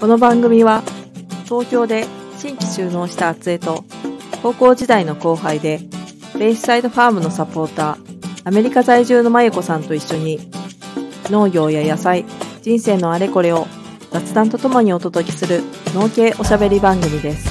[0.00, 0.82] この番組は
[1.44, 3.84] 東京で新規就農した厚江と
[4.42, 5.80] 高校時代の後輩で
[6.38, 7.98] ベイスサイドファームのサポーター
[8.44, 10.38] アメリカ在住のまゆこさんと一緒に
[11.30, 12.24] 農業や野菜
[12.62, 13.66] 人生のあれこれを
[14.12, 15.62] 雑談とともにお届けする
[15.94, 17.50] 農系おしゃべり番組です。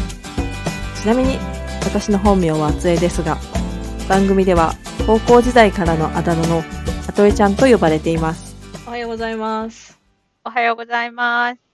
[1.01, 1.37] ちなみに
[1.83, 3.37] 私の本名は厚江ですが
[4.09, 4.73] 番組では
[5.05, 6.63] 高校時代からのあだ名の
[7.07, 8.55] あとえちゃんと呼ばれています。
[8.87, 9.99] おはようございます。
[10.45, 11.66] おはようございます。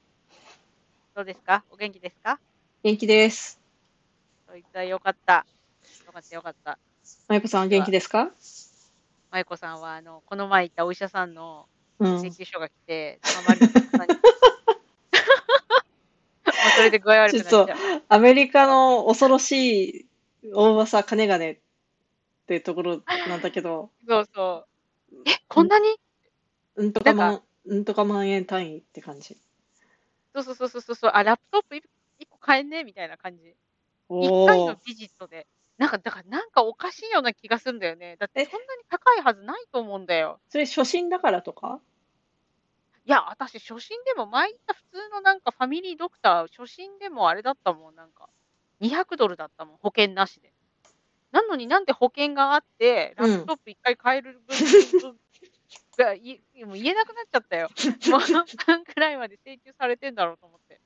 [1.15, 1.63] どうですか？
[1.69, 2.39] お元気ですか？
[2.81, 3.59] 元気です
[4.47, 5.45] そういったよかった。
[6.07, 6.79] よかったよかった。
[7.27, 8.31] まゆこさんは元気ですか？
[9.31, 11.67] まゆこさんは、あの、この前行ったお医者さんの
[11.99, 13.61] うん請求書が来て、あまり
[16.75, 17.67] それで具合悪くちゃう。
[18.09, 20.05] アメリカの恐ろしい
[20.53, 21.57] 大噂金金っ
[22.47, 24.65] ていうところなんだけど、そうそ
[25.11, 25.17] う。
[25.27, 25.95] え、こんなに？
[26.75, 29.37] うんとか万、うんとか万円単位って感じ。
[30.33, 31.11] そうそうそうそうそう。
[31.13, 31.81] あ、ラップトップ1
[32.29, 33.55] 個買えんねみたいな感じ。
[34.09, 35.47] お1回のお、ビジットで。
[35.77, 38.15] なんか、だからなんかおかしいような気がするんだよね。
[38.17, 38.45] だってえ？
[38.45, 40.39] そんなに高いはずないと思うんだよ。
[40.49, 41.81] それ初心だからとか？
[43.05, 48.29] いや、私、初心でも、前行った普通のなんかファミリードクター、初心でもあれだったもん、なんか、
[48.79, 50.53] 200ドルだったもん、保険なしで。
[51.31, 55.17] なのになんで保険があって、ラップトップ1回買える分
[55.97, 57.69] がいもう言えなくなっちゃったよ。
[58.11, 58.21] もう
[58.67, 60.79] 何くらいまで請求されてんだろうと思って。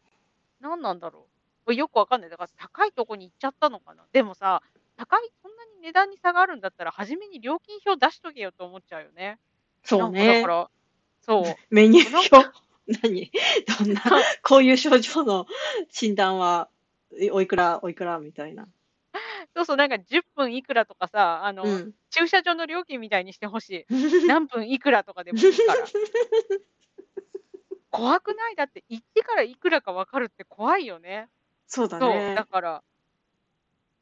[0.60, 1.28] 何なんだろ
[1.66, 1.74] う。
[1.74, 2.30] よくわかんない。
[2.30, 4.06] だから高いとこに行っちゃったのかな。
[4.12, 4.62] でもさ、
[4.96, 9.38] 高い、そんなに値段に差があるんだったら、初めに料金表出しとけよと思っちゃうよね。
[9.84, 10.48] そうねだか。
[10.48, 10.70] ら、
[11.22, 11.56] そう。
[11.70, 12.52] メニュー表？
[13.04, 13.32] 何？
[13.80, 14.02] どんな、
[14.42, 15.46] こういう症状の
[15.92, 16.70] 診断は、
[17.20, 18.20] えおいくら、おいくら？
[18.20, 18.68] みたいな。
[19.58, 21.94] そうそう、なんか10分いくらとかさ、あの、うん。
[22.12, 23.86] 駐車場の料金みたいにしてほしい。
[24.24, 25.92] 何分いくらとかでもいいから。
[27.92, 28.56] 怖くない？
[28.56, 31.30] だって行ってからいくらか分かるって怖いよね。
[31.68, 32.46] そうだねだ。
[32.46, 32.84] から、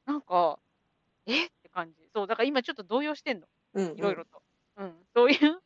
[0.05, 0.59] なんか、
[1.27, 1.45] え？
[1.47, 2.09] って感じ。
[2.13, 3.47] そう、だから今ちょっと動揺してんの。
[3.73, 3.95] うん、うん。
[3.95, 4.43] いろいろと。
[4.77, 5.07] うん。
[5.15, 5.61] そういう、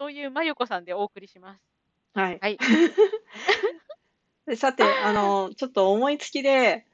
[0.00, 1.62] そういうまゆこさんでお送りします。
[2.14, 2.40] はい。
[2.40, 2.58] はい。
[4.46, 6.86] で さて、あの、ちょっと思いつきで、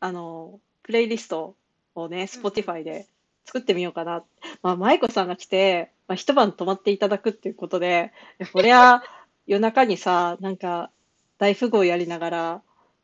[0.00, 1.54] あの、プレイリスト
[1.94, 3.06] をね、Spotify で
[3.44, 4.24] 作ってみようかな。
[4.60, 8.10] まあ、舞子さんが来て、まあ、一晩泊まっていただくっていうことで、
[8.52, 9.04] こりゃ、
[9.46, 10.90] 夜中にさ、なんか、
[11.38, 12.62] 大富豪やりながら、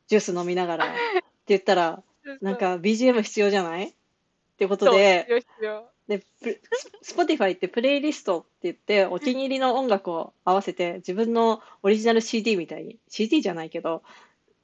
[0.08, 2.02] ジュース飲みながらって言ったら、
[2.40, 3.90] なんか BGM 必要じゃない？
[3.90, 3.92] っ
[4.58, 5.44] てことで。
[6.08, 6.24] で、
[7.04, 14.02] Spotify ってプレイリストって言って、お気に入りの音楽を合わせて、自分のオリジナル CD みたいに、CD じゃないけど、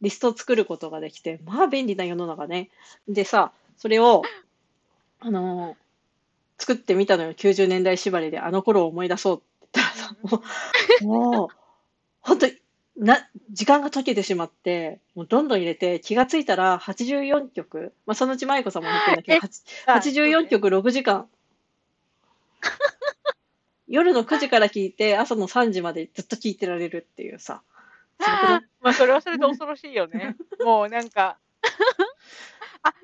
[0.02, 2.68] リストを作ることができて、まあ便利な世の中ね。
[3.08, 4.22] でさ、それを、
[5.20, 5.82] あのー
[6.62, 7.34] 作ってみたのよ。
[7.34, 10.42] 90年代縛りで、あの頃を思い出そうって言ったらさ、も
[11.02, 11.48] う、もう、
[12.20, 12.52] 本当に、
[12.96, 20.48] な、時間が解けてしまって、もうどんどん入れて、気がついたら84曲、まあそのうち舞子さんも入ってるんだけど、えはちあ84。
[20.48, 21.28] 曲6時間。
[23.88, 27.62] 夜の9時から聞いて、朝の3時までずっと聞いてられるっていうさ。
[28.80, 30.36] まあ、それはそれで恐ろしいよね。
[30.64, 31.38] もうなんか、
[32.82, 32.94] あ、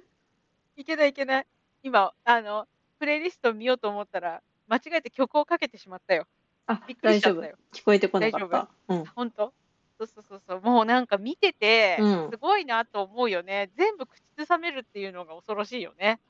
[0.76, 1.46] いけないいけない。
[1.82, 2.66] 今、あの、
[2.98, 6.26] プレイリスト見ようと思ったら、間違えて曲をかけてしまったよ。
[6.66, 7.56] あびっ、くりしちゃったよ。。
[7.72, 8.68] 聞こえてこなかっ大た。
[8.88, 9.04] うん。
[9.06, 9.52] 本当？
[9.98, 10.60] そうそうそうそう。
[10.60, 13.70] もうなんか見ててうん、すごいなと思うよね。
[13.76, 16.20] 全部口ずさめるっていうのが恐ろしいよね。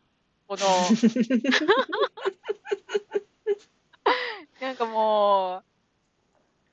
[0.46, 0.66] この、
[4.62, 5.62] なんかも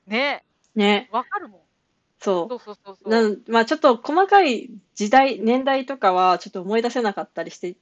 [0.07, 1.61] う、ね、ね、わかるもん。
[2.25, 2.97] そそうそうそうう。
[3.03, 3.09] そう。
[3.09, 7.75] なんまあちょっと細かい時代、年代とかはちょっと思い出せなかったりして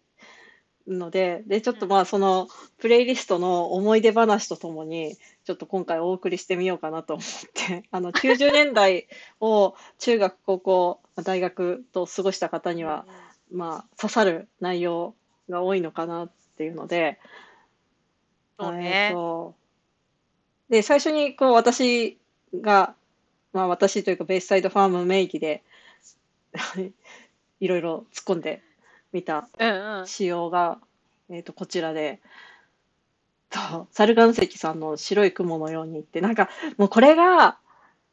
[0.87, 9.07] るので、で、ちょっとまあそのプレイリストの思い出話とともに、ちょっと今回お送りしてみようかなと思って、 あの90年代
[9.39, 13.05] を中学、高校、大学と過ごした方には、
[13.51, 15.15] まあ刺さる内容
[15.49, 17.19] が多いのかなっていうので、
[18.59, 19.09] えーそうね。
[19.11, 19.55] と
[20.69, 22.17] で、最初にこう私
[22.55, 22.95] が、
[23.53, 25.63] まあ私というかベースサイドファーム名義で
[27.59, 28.61] いろいろ突っ込んで
[29.11, 30.07] みたうんうん。
[30.07, 30.79] 仕様が、
[31.29, 32.19] えっと、こちらで、
[33.49, 37.57] とサル岩石さんの白い雲のようにって、なんかもうこれが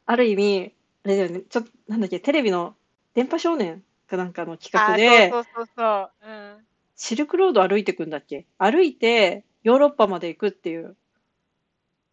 [0.05, 0.73] ある意味、
[1.03, 2.75] あれだよね、ちょっとなんだっけ、テレビの
[3.15, 6.11] 電波少年かなんかの企画あで、そうそうそうそう。
[6.23, 6.65] うん。
[6.95, 8.45] シルクロード歩いてくんだっけ？
[8.59, 10.95] 歩いてヨーロッパまで行くっていう。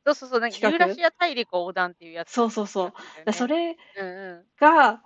[0.08, 0.40] そうそうそう。
[0.40, 2.92] なんかユーラシア大陸横断っていうやつ、そうそうそう。
[3.24, 3.74] だそれ。
[3.74, 4.44] れうんうん。
[4.58, 5.02] が、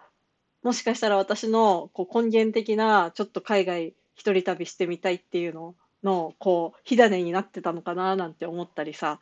[0.63, 9.21] もしかしたら私のこう根源的な、ちょっと海外一人旅してみたいっていうのの、こう、火種になってたのかななんて思ったりさ。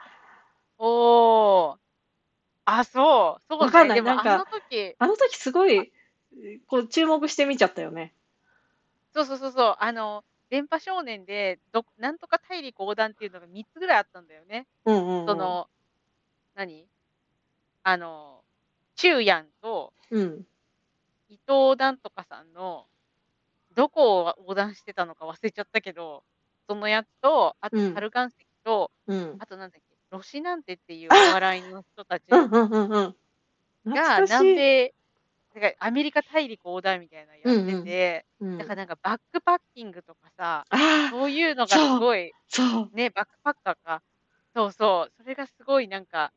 [0.79, 1.77] おー。
[2.67, 3.43] あ、そう。
[3.49, 5.93] そうわかんないなんかの時あの時すごい、
[6.67, 8.15] こう注目して見ちゃったよね。
[9.13, 14.67] そうそうそうそう、あの、電波少年で、どなんとか大陸横断っていうのが3つぐらいあったんだよね。
[14.85, 15.27] うんうんうん。
[15.27, 15.69] その、
[16.55, 16.87] 何？
[17.85, 18.43] あの、
[18.97, 20.47] 中やんとうん。
[21.29, 22.87] 伊藤なんとかさんの、
[23.77, 26.25] どこを横断してたのか忘れちゃったけど、
[26.69, 27.95] そのやつと、あとうん。
[27.95, 29.37] 猿岩石と、うん。
[29.39, 31.33] あとなんだっけ、ロシなんてっていうおあ！
[31.35, 33.15] 笑いの人たちが。
[33.85, 34.95] 南米
[35.55, 38.49] だからアメリカ大陸横断みたいなのやってうんて、うん。
[38.53, 38.59] うん。
[38.59, 40.65] だからなんかバックパッキングとかさ、
[41.11, 42.63] そういうのがすごいそ
[42.93, 42.97] う。
[42.97, 44.03] ね、バックパッカーか。
[44.55, 46.33] そうそう、それがすごいなんか、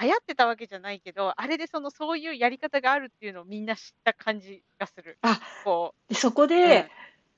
[0.00, 5.18] 流行ってたわけじゃないけど、あれでその、そういうやり方があるっていうのをみんな知った感じがする。
[5.22, 6.88] あ、こで、そこう、うで、ん。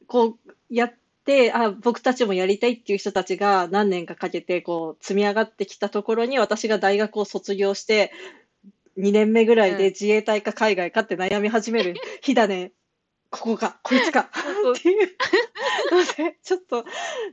[0.07, 0.95] こうやっ
[1.25, 8.13] て、あ、僕たちもやりたいっていう人たちが何年かかけてこう積み上がってきたところに、私が大学を卒業して、
[9.01, 9.91] 2年目ぐらいでうん。
[9.91, 12.73] 自衛隊か海外かって悩み始める 日だね。
[13.31, 14.29] ここか、こいつか。
[14.73, 15.09] っていう
[15.93, 16.85] ので、ちょっと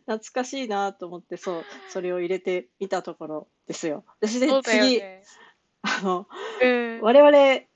[0.05, 4.05] 懐かしいなと思って、そう、それを入れてみたところですよ。
[4.21, 5.23] で、それで次、ね。
[5.81, 6.27] あの、
[6.61, 7.01] うん。
[7.01, 7.67] 我々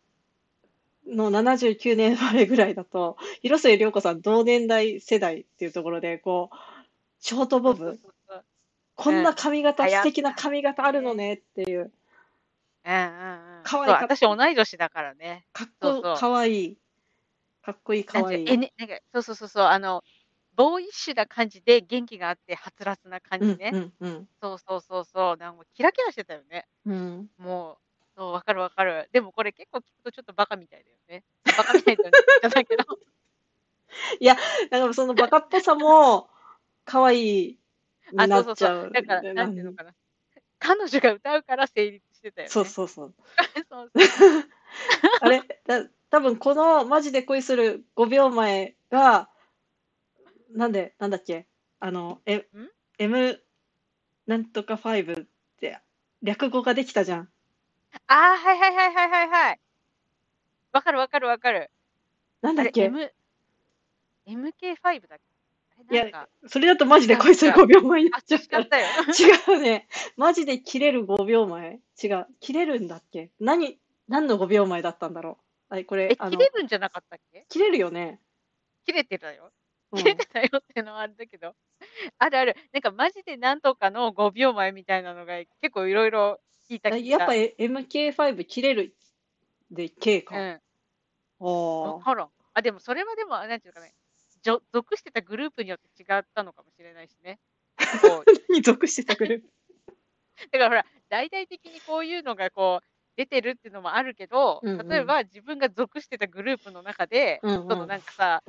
[1.08, 6.56] の79年生まれぐらいだと、広末涼子さん同年代世代っていうところで、こう、
[7.20, 8.00] ショートボブ。
[8.96, 9.36] こんなうん。
[9.36, 11.28] 髪型、素敵なた髪型あるのね。
[11.28, 11.92] ねっていう。
[12.86, 13.64] うんうんうん。
[13.64, 15.46] そう、可愛か私同い年だからね。
[15.54, 16.20] かっこそうそう。
[16.20, 16.78] 可愛い。
[17.64, 18.50] かっこいい、なんていう、可愛い。
[18.54, 20.04] えねなんか、そうそうそうそう、あの、
[20.56, 23.72] ボーイッシュな感じで元気があってはつらつな感うんじね。
[23.72, 24.28] うんうん。
[24.42, 26.66] そうそうそうそう、なんもキラキラしてたよね。
[26.86, 27.30] うん。
[27.38, 27.78] もう、
[28.18, 29.10] そう、分かる分かる。
[29.14, 31.24] でもこれ結構聞くとちょっとバカみたいだよね。
[31.46, 32.84] あ、バカみたいだよねじゃないけど。
[34.20, 34.36] いや、
[34.70, 36.30] だからそのバカっぽさも
[36.86, 37.60] 可愛い
[38.12, 38.92] にあ、なそうそうそう。
[38.94, 39.94] だから、なんていうのかな。
[40.60, 42.70] 彼女が歌うから成立してたよそうね。
[42.70, 43.14] そうそう。
[43.70, 44.44] そうそうそう。
[45.22, 49.30] あれ、だ多分このマジで恋する5秒前が、
[50.52, 51.48] なんで、なんだっけ、
[51.80, 52.46] あの、えん
[53.00, 53.42] ？M
[54.28, 55.26] なんとか5っ
[55.60, 55.80] て
[56.22, 57.30] 略語ができたじゃん。
[58.08, 59.60] ああ、はいはいはいはいはいはい。
[60.72, 61.72] 分かる分かる分かる。
[62.42, 63.12] なんだっけ？M
[64.28, 65.20] MK5 だっ
[65.92, 67.58] いや、それだとマジで恋する違う。
[67.64, 68.80] 5秒前になあ、っちゃうから。
[69.54, 69.88] 違うね。
[70.18, 71.80] マジで切れる5秒前？
[72.02, 73.32] 違う、切れるんだっけ？
[73.40, 75.38] 何何の5秒前だったんだろ
[75.70, 75.76] う？
[75.76, 77.46] あい、これ、え、切れるんじゃなかったっけ？
[77.50, 78.20] 切れるよね。
[78.86, 79.52] 切れてたよ。
[79.92, 80.00] うん。
[80.00, 81.54] 切れてたよっていうのはあれだけど。
[82.20, 82.56] あるある。
[82.74, 86.40] なんかマジでなんとかの5秒前みたいなのが結構いろいろ
[86.70, 86.90] 聞いた。
[86.98, 88.96] やっぱ、え MK5 切れる
[89.70, 90.36] で K か。
[90.36, 90.62] うん。
[91.42, 92.30] ああ。
[92.54, 93.94] あ、でもそれはでも、あ、なんていうかね、
[94.44, 97.40] 属してたグループによって違ったのかもしれないしね。
[98.00, 99.50] こう 何属してたグループ？
[100.52, 102.86] だからほら、大々的にこういうのがこう
[103.16, 104.82] 出てるっていうのもあるけど、うんうん。
[104.90, 107.96] 例えば自分が属してたグループの中で、そのうんうん。
[107.96, 108.44] なんかさ、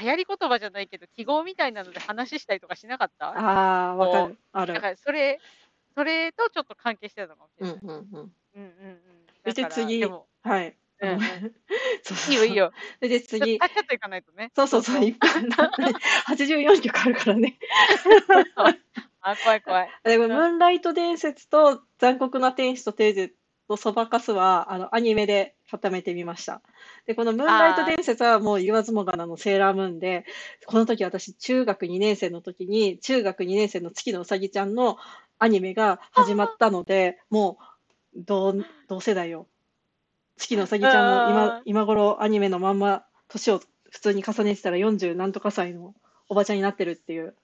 [0.00, 3.38] 流行り言葉じゃないけど、記号みたいなので話したりとかしなかった？
[3.38, 4.38] ああ、わかこる。
[4.72, 4.82] だる。
[4.82, 5.42] からそれ
[5.96, 7.74] それとちょっと関係してたのかもしれない。
[7.82, 8.36] うんうんうん。
[8.54, 9.30] うんうんうん。
[9.44, 10.78] 次もはい。
[11.00, 11.18] あ、うん。
[12.02, 12.18] そう。
[12.26, 12.72] いいよいいよ。
[13.00, 14.52] で次ちゃっと行かないとね。
[14.56, 15.04] そうそうそう。
[15.04, 15.56] いっぱいな
[16.26, 17.58] 84曲あるからね。
[19.20, 19.88] あ、怖い怖い。
[20.04, 20.44] でも、ムうん。
[20.44, 23.32] ーンライト伝説と残酷な天使とテーゼ
[23.68, 26.62] とそばかすは、あの、アニメで固めてみました。
[27.06, 27.84] で、このムーンライト。
[27.84, 30.24] 伝説はもう言わずもがなのセーラームーンで、
[30.66, 34.96] この時私中学2年生の時に、中学2年生の月野うさぎちゃんの
[35.38, 36.26] アニメがはあ。
[36.26, 37.58] 始まったので、も
[38.14, 38.54] う、同
[38.88, 39.48] 同世代よ。
[40.36, 41.62] 月野うさぎちゃんの今。
[41.64, 45.94] 今頃アニメのまんま、年を普通に重ねてたら40なんとか歳の
[46.28, 47.34] おばちゃんになってるっていう。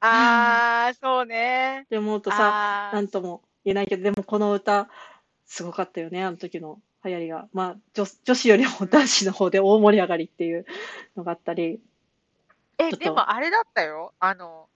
[0.00, 1.82] ああ、そうね。
[1.84, 2.90] って思うとさ。
[2.92, 4.88] なんとも言えないけど、でもこの歌、
[5.46, 7.48] すごかったよね、あの時の流行りが。
[7.52, 8.88] まあ、女女子よりもうん。
[8.88, 10.66] 男子の方で大盛り上がりっていう
[11.16, 11.80] のがあったり、
[12.78, 14.12] え、でもあれだったよ。
[14.20, 14.68] あの、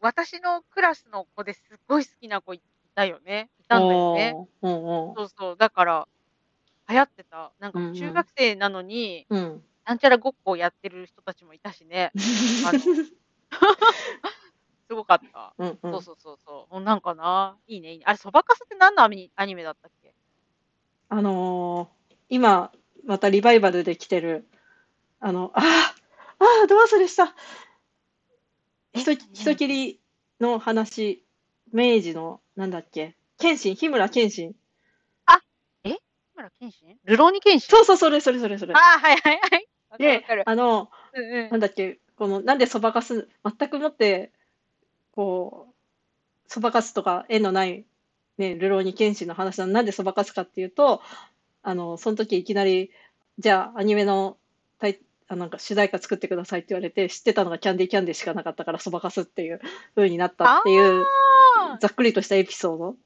[0.00, 2.62] 私のクラスの子ですっごい好きな子い
[2.94, 3.50] たよね。
[3.60, 4.34] いたんだよね。
[4.62, 5.14] うんうん。
[5.14, 6.08] そうそう、だから
[6.90, 7.52] 流行ってた。
[7.60, 8.12] なんか中。
[8.12, 9.62] 学生なのに、うん。
[9.86, 12.12] なんちゃらごっこをやってる人たちもいたしね。
[14.88, 15.56] すごかった。
[15.58, 15.92] うんうん。
[15.92, 16.74] そうそうそうそう。
[16.74, 18.04] もうなんかな、いいねいいね。
[18.06, 20.14] あれ、そばかすって何のアミアニメだったっけ？
[21.08, 21.90] あの、
[22.28, 22.70] 今
[23.04, 24.48] またリバイバルで来てる、
[25.20, 25.94] あの、ああ、
[26.38, 27.34] ああ、ど忘れした。
[28.94, 29.54] え、ひとなになに？
[29.54, 30.00] 人斬り
[30.40, 31.24] の話、
[31.72, 34.54] 明治のなんだっけ、剣心、緋村剣心。
[36.40, 36.96] 村剣心？
[37.04, 37.76] るろうに剣心？
[37.78, 38.74] そうそう、それそれそれそれ。
[38.74, 39.68] ああ、はいはいはい。
[39.90, 40.42] わかるわで、かる。
[40.46, 41.50] あの、うんうん。
[41.50, 44.32] なんだっけ、このなんでそばかす全くもって、
[45.12, 45.74] こう、
[46.46, 47.84] そばかすとか縁のない
[48.38, 51.02] ね、ルローニケンシンの話なのなんでそばかすかっていうと、
[51.62, 52.90] あの、その時いきなり、
[53.38, 54.38] じゃあアニメの
[54.78, 59.60] タイあなんか主題歌作ってくださいって言われて、知ってたのがキャンディーキャンディーしかなかったからそばかすっていう
[59.94, 61.04] 風になったっていう、
[61.60, 62.96] あざっくりとしたエピソード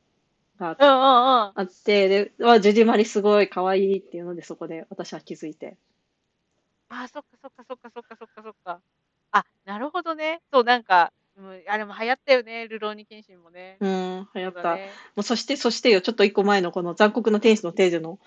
[0.58, 1.52] があうんうんうん。
[1.54, 5.76] あって、で、わ、ジュディマリすごい可愛いっていうので、そこで私は気づいて。
[6.88, 8.80] あ、そっかそっかそっかそっかそっかそっか。
[9.32, 10.40] あ、なるほどね。
[10.52, 13.76] そう、なんか、うん、あれも流行ったよね、ルローニケンシンもね。
[13.80, 14.76] うん、流行った。
[14.76, 14.90] ね。
[15.16, 18.20] もうそして、そしてよ、ちょっと一個前のこの残酷な天使のテーゼの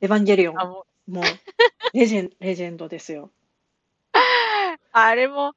[0.00, 0.60] エヴァンゲリオン。
[0.60, 1.24] あ、もう、もう、
[1.94, 3.30] レジェン、レジェンドですよ。
[4.92, 5.54] あれも、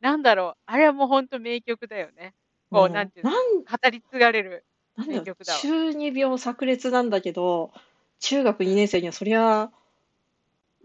[0.00, 2.34] なんだろう、あれはもうほんと名曲だよね。
[2.70, 4.64] こう、もなんていうの、語り継がれる
[4.98, 5.60] なんだろう名曲だわ。
[5.60, 7.72] 中二病炸裂なんだけど、
[8.20, 9.70] 中学2年生にはそりゃ、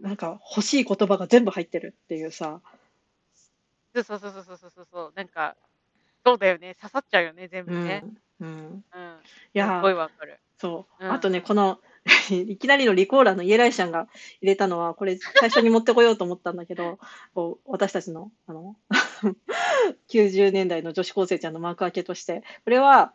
[0.00, 2.60] なんか欲しい言葉が全部入ってるっていうさ、
[3.94, 5.56] そうそうそうそうそうそうそう、なんか、
[6.24, 8.04] そうだよね、刺さっちゃうよね、全部うね。
[8.40, 8.48] ん、うん。
[8.48, 9.20] うん。
[9.54, 10.40] いすごいわかる。
[10.58, 11.04] そう。
[11.04, 11.80] うんあとね、この、
[12.30, 14.08] いきなりのリコーラーのイエライシャンが
[14.40, 16.98] 入れたのは、これ最初に持ってこようと思ったんだけど、
[17.34, 18.76] こう私たちの、あの、
[20.08, 23.14] 90年代の女子高生ちゃんの幕開けとして、これは、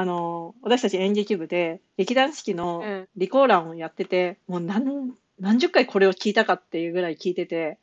[0.00, 3.08] あの、私たち演劇部で劇団四季うのん。
[3.16, 7.76] リコーラーをやってて、もう何、何十回これを聞いたかっていうぐらい聞いてて、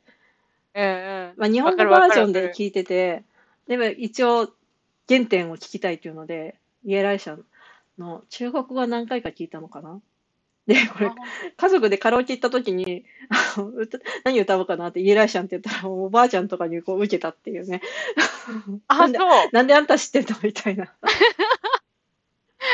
[0.74, 1.34] うんうん。
[1.36, 2.26] まあ、日本語バージョ。
[2.26, 3.22] ンで聞いてて、
[3.68, 4.48] でも一応
[5.08, 7.44] 原点を聞きたいっていうので、イエライシャン
[7.98, 10.00] の中国語は何回か聞いたのかな
[10.66, 11.12] で、こあ、れ。
[11.56, 13.04] 家族でカラオケ行った時に、
[13.56, 17.80] あの歌何歌おうかなってイエライシャンって言ったら、おばあちゃんとかにこう受けたっていうね。
[18.88, 19.48] なあ、そう。
[19.52, 20.36] なんであんた知ってんの？
[20.42, 20.92] みたいな。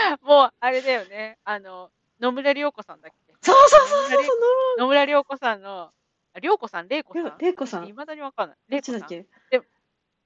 [0.22, 1.38] もう、あれだよね。
[1.44, 3.36] あの、野村良子さんだっけ？
[3.42, 4.34] そうそうそうそう野村れ
[4.76, 5.92] 野村良子さんの、
[6.34, 7.24] あ良子さん、玲子そう。
[7.24, 7.42] さん？
[7.42, 8.58] れいこさん、いまだにわかんない。
[8.68, 9.26] 玲子さんっけ？
[9.50, 9.62] で、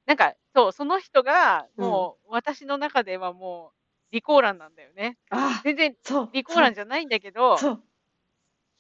[0.07, 2.09] なんか、そう、その人が、うん。
[2.09, 3.75] もう、私の中ではも
[4.11, 5.19] う、リコーランなんだよね。
[5.31, 7.85] あ、全然、そう、リコーそう、ランじゃないんだけど、そう。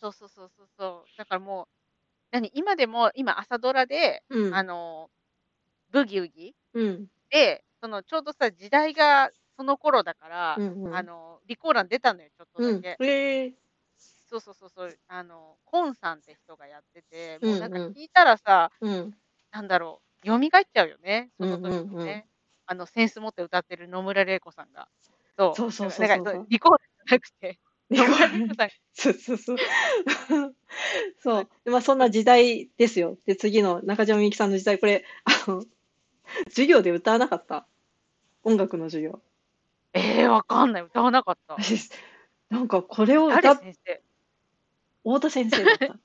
[0.00, 1.17] そうそうそうそうそう。
[1.17, 1.67] だからもう、
[2.33, 5.11] 何、今でも、今朝ドラで、あうん、の、
[5.90, 10.94] ブギウギうん、で、その、ちょうどさ、時代がその頃だから、うん、うん。
[10.96, 13.04] あの、リコーラン出たのよ、ちょっとうん、だけ。
[13.04, 13.54] えー、
[14.30, 19.18] そうそうそうそう、あの、コンさんって人がやってて、う、もうなんかうん、聞いたらさ、うん、
[19.50, 20.40] なんだろう、蘇っ
[20.72, 21.88] ちゃうよね、うん、そのうん、うん。
[21.88, 22.28] 時のね。
[22.66, 24.88] あの、センス持って歌ってる野村玲子さんが。
[25.38, 25.72] そそうう。
[25.72, 26.46] そうそうそうそう。
[26.50, 27.58] リコーランじゃなくて、
[28.94, 29.56] そうそうそう。
[31.18, 31.48] そう。
[31.64, 33.18] でまあ、そんな時代ですよ。
[33.26, 35.64] で、次の中島みゆきさんの時代、これ、あの、
[36.48, 37.68] 授業で歌わなかった？
[38.44, 39.22] 音楽の授業。
[39.99, 40.83] えー、わかんない。
[40.83, 41.55] 歌わなかった。
[41.55, 41.90] 私、
[42.50, 44.02] なんかこれを誰歌っ、先生？
[45.05, 45.87] 太田先生だった。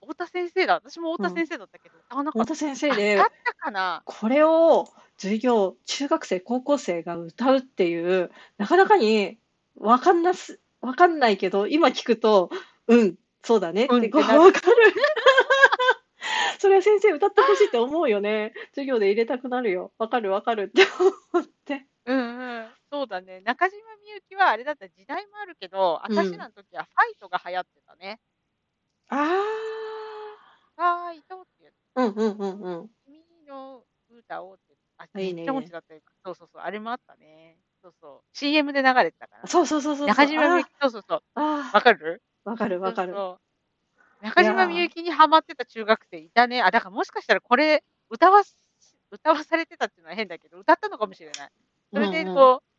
[0.00, 0.74] 太田先生だ。
[0.74, 1.16] 私もうん。
[1.16, 2.54] 太田先生だったけど、歌わなかった。
[2.54, 4.02] 太田先生で、ったかな？
[4.04, 9.38] これを授業、中学生、高校生が歌うっていう、なかなかに
[9.76, 12.50] わかんなす、わかんないけど、今聞くと、
[12.86, 14.40] うん、そうだねって、こう、うんってなる。
[14.40, 14.76] わかる。
[16.58, 18.52] それは先生歌ってほしいって思うよね。
[18.70, 19.92] 授業で入れたくなるよ。
[19.98, 20.86] わかるわかるって
[21.32, 21.86] 思って。
[22.06, 22.75] うんうん。
[22.96, 23.42] そうだね。
[23.42, 26.16] 中島みゆきはあれだった時代もあるけど、うん。
[26.16, 28.18] 私らの時はファイトが流行ってたね。
[29.10, 29.16] あ
[30.76, 31.74] ファイトってやつ。
[31.94, 32.90] あ、うんうんうんうん。
[33.04, 34.74] 君の歌をって。
[34.96, 35.72] あ、あいいめっちゃ音痴ね。
[35.72, 36.00] だったよ。
[36.24, 36.62] そうそうそう。
[36.62, 37.58] あれもあったね。
[37.82, 38.36] そうそう。
[38.36, 39.46] CM で流れてたから。
[39.46, 40.08] そうそうそうそうそう。
[40.08, 41.22] 中島みゆき、あそうそうそう。
[41.34, 42.22] あ、あわかる？
[42.46, 43.12] あ、わかるそうわかる。
[43.12, 43.38] そ
[44.22, 44.24] う。
[44.24, 46.62] い中島みやゆきにハマってた中学生いたね。
[46.62, 48.56] あ、だからもしかしたらこれ、歌わす、
[49.10, 51.50] 歌わされてたっていうのは変だけど、歌ったのかもしれない。
[51.92, 52.24] ー、それ。
[52.24, 52.75] でこう、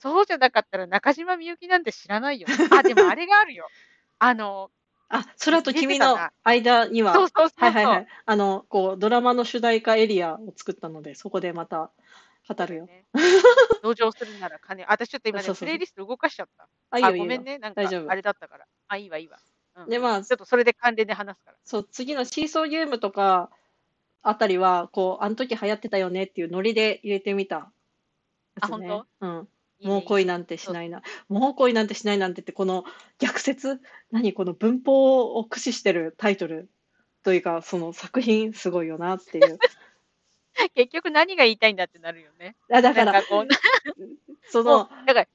[0.00, 2.54] そうじゃなかったら中島みゆきなんて知らないよね。
[2.70, 3.68] あ、でもあれがあるよ。
[4.18, 4.70] あの、
[5.08, 6.18] あ、空と君の。
[6.44, 7.64] 間には、そうそうそう。
[7.64, 8.06] はいはいはい。
[8.26, 11.90] あの、こう、ドラマの主題歌エリアを作ったので、そこでまた
[12.48, 12.86] 語るよ。
[12.86, 13.06] ね。
[13.82, 14.84] 同情するなら金。
[14.84, 15.66] あ私ちょっと今ね、そうそう。
[15.66, 16.68] プレイリスト動かしちゃった。
[16.90, 17.24] あ、いいあ、よいいよ。
[17.24, 17.58] ごめんね。
[17.58, 18.10] なんか、大丈夫。
[18.10, 18.66] あれだったから。
[18.88, 19.38] あ、いいわ、いいわ。
[19.76, 20.02] うんで、うん。
[20.02, 21.56] まあ、ちょっとそれで関連で話すから。
[21.64, 23.50] そう、次のシーソーゲームとか
[24.22, 27.70] あたりは、こう、あの時流行ってたよねっていうノリで入れてみたや
[28.60, 28.68] あ。
[28.68, 29.06] 本当？
[29.20, 29.48] うん。
[29.82, 31.02] もう恋なんてしないな。
[31.28, 32.84] もう恋なんてしないなんてって、この
[33.18, 33.80] 逆説、
[34.10, 36.68] 何この文法を駆使してるタイトル
[37.22, 39.58] というか、その作品すごいよなっていう。
[40.74, 42.56] 結局何が言いたいんだってなるよね。
[42.72, 43.48] あ、だから、こう、
[44.50, 45.28] その、だから、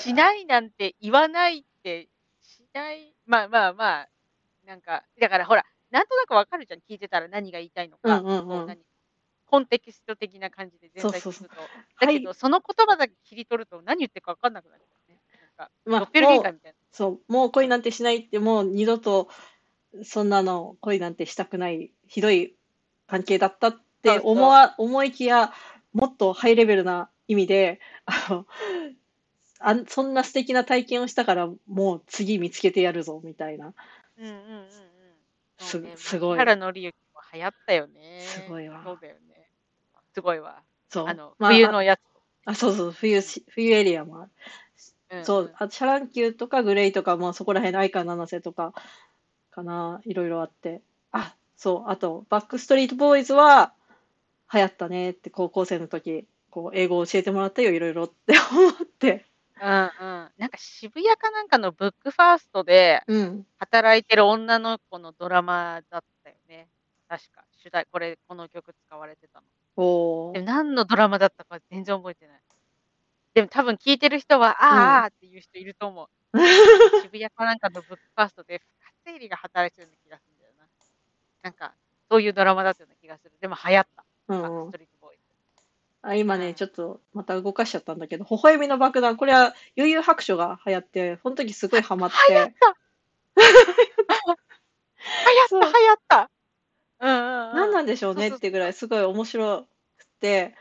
[0.00, 2.08] しないなんて言わないって、
[2.42, 4.08] しない、まあまあまあ、
[4.64, 8.18] なんか、だからほら、なんとなくわかるじゃん、聞いてたら何が言いたいのか。
[8.18, 8.78] うんうんうん。
[9.46, 11.48] コンテキスト的な感じで全そうそうそう。
[11.48, 11.60] 体聞くと。
[11.60, 12.14] はい。
[12.14, 15.18] だけど、その言葉だけ切り取ると何言ってるかわかんなくなっちゃうね。
[15.58, 16.78] なんか、まあ、ドッペルゲンガもう、ーみたいな。
[16.92, 19.28] そう、もう恋なんてしないって、もう二度と
[20.02, 22.54] そんなの恋なんてしたくない、ひどい
[23.06, 23.80] 関係だったっ。
[24.14, 25.52] て思わ、思いきや、
[25.92, 28.46] もっとハイレベルな意味で、あの、
[29.58, 33.74] あんそんな素敵な体験をしたから、もう次見つけてやるぞ、みたいな。
[34.18, 34.68] うんうんうんうん。
[35.58, 38.20] すね、すごい槇原敬之も流行ったよね。
[38.20, 39.25] すごいわそうだよね。
[40.16, 40.62] すごいわ。
[40.88, 41.08] そう。
[41.08, 42.00] あの、まあ冬のやつ。
[42.46, 44.30] あ、そうそう、冬し、冬エリアもある。
[45.10, 48.72] うんそう、あシャ乱Q とか GLAY とか、もそこら辺、相川七瀬とか、
[49.50, 50.80] かな、いろいろあって。
[51.12, 53.74] あ、そう、あと、バックストリートボーイズは、
[54.54, 59.26] 流行ったねって、高校生の時、こう、英語を教えてもらったよ、いろいろって思って。
[59.60, 59.90] うんうん。
[60.38, 63.46] なんか渋谷かなんかのブックファーストでうん。
[63.58, 66.68] 働いてる女の子のドラマだったよね。
[67.08, 67.44] 確か。
[67.62, 69.46] 主題、これ、この曲使われてたの。
[69.76, 70.32] おー。
[70.34, 72.40] でも何のドラマだったか全然覚えてない。
[73.34, 76.08] でも多分聞いてる人は、あーうんあーっていう人いると思う。
[77.02, 80.66] 渋谷かなんかのブックファーストで深津絵里が働いてるような気がするんだよな。
[81.42, 81.74] なんか、
[82.10, 83.32] そういうドラマだったような気がする。
[83.40, 84.04] でも流行った。
[84.28, 85.22] うんバックうんストリートボーイズ。
[86.02, 92.76] あ、今ね、うんちょっと、また動かしちゃったんだけど、微笑みの爆弾、これは、悠々白書が流行って、この時すごいハマって、流行った
[95.48, 96.30] そう 流行った
[97.00, 97.56] うんうんうん。
[97.56, 99.62] 何なんでしょうねそうそうってぐらいすごい面白
[99.98, 100.54] くて、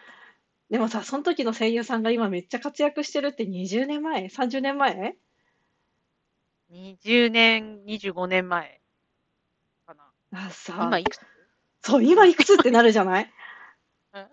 [0.70, 5.16] でもさ、その時の声優さんが今めっちゃ活躍してるって20年前 ?30 年前
[6.70, 8.82] ？20年、25年前
[9.86, 10.04] かな。
[10.32, 11.20] あ、さ、今いくつ？
[11.84, 13.32] そう、今いくつってなるじゃない？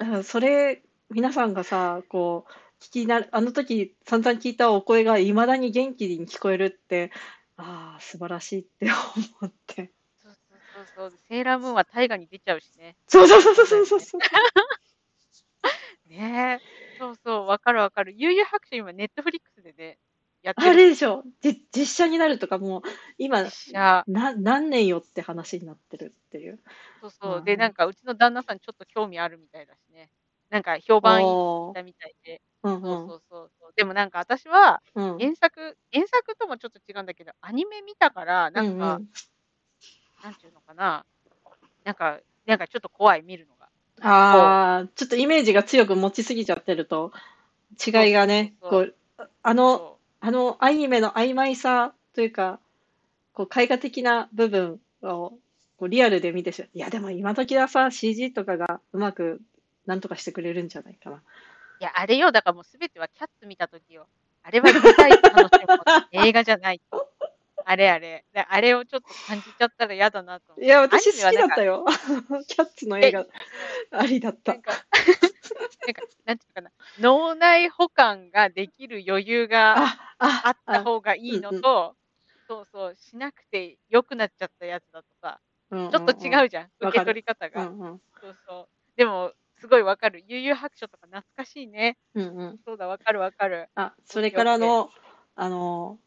[0.00, 7.12] うんうんそれ、皆さんがさ、こう、聞きな、あの時散々聞いたお声が未だに元気に聞こえるって、
[7.56, 8.86] ああ、素晴らしいって
[9.40, 9.92] 思って。
[10.94, 11.18] そうそう。
[11.28, 12.96] セーラームーンは大河に出ちゃうしね。
[13.06, 14.20] そうそうそうそうそうそう。
[16.08, 16.98] ねえ。
[16.98, 18.12] そうそう、わかるわかる。
[18.16, 19.98] 悠々白書今、ネットフリックスでね、
[20.42, 20.76] やってある。
[20.76, 22.82] れでしょ、じ実写になるとかもう、
[23.18, 23.44] 今、
[24.06, 26.60] な、何年よって話になってるっていう。
[27.00, 27.40] そうそうう。
[27.40, 30.10] んで、なんか、うちの旦那さんちょっと興味あるみたいだしね。
[30.50, 32.40] なんか、評判いいだみたいで。
[32.62, 33.72] うんそうそうそうそう。
[33.74, 35.12] でもなんか、私は、うん。
[35.12, 35.18] うん。
[35.18, 39.00] 原作、原作ともちょっと違うんだけど、アニメ見たから、なんか、
[40.22, 41.04] なんていうのかな。
[41.84, 43.68] なんか、なんかちょっと怖い、見るのが。
[44.00, 47.12] ああ、ちょっとイメージが強く持ちすぎちゃってると、
[47.84, 48.94] 違いがね、こう、
[49.42, 52.60] あの、そあのアニメの曖昧さというか、
[53.32, 55.32] こう、絵画的な部分を、
[55.76, 56.70] こうリアルで見てしまう。
[56.74, 59.40] いや、でも今時はさ、CG とかがうまく、
[59.86, 61.16] なんとかしてくれるんじゃないかな。
[61.16, 61.20] う。
[61.80, 64.06] いや、あれよ、だからもうすべてはキャッツ見たときよ。
[64.44, 66.80] あれは見たい楽しむこと映画じゃない。
[67.64, 68.24] あれあれ。
[68.32, 70.64] であれをちょっと感じちゃったら嫌だなと思って。
[70.64, 71.84] いや、私好きだったよ。
[72.48, 73.26] キャッツの映画、
[73.92, 74.62] ありだったなん。
[74.62, 74.72] か、
[75.86, 76.70] なんか、なんていうのかな。
[76.98, 79.76] 脳内保管ができる余裕が
[80.18, 81.96] あ、った方がいいのと、
[82.48, 87.62] そうそう、しなくて良くなっちゃったやつだとさ、ちょちょっと違うじゃん、受け取り方うが。
[87.64, 88.00] んうん。
[88.20, 88.68] そうそう。
[88.96, 90.24] でも、すごいわかる。
[90.26, 91.96] 悠々白書とか懐かしいね。
[92.14, 92.58] うんうん。
[92.64, 93.68] そうだ、わかるわかる。
[93.74, 94.90] あ、それからの、
[95.34, 95.98] あの、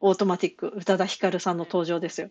[0.00, 2.30] オートマティック、宇多田ヒカルさんの登場ですよ。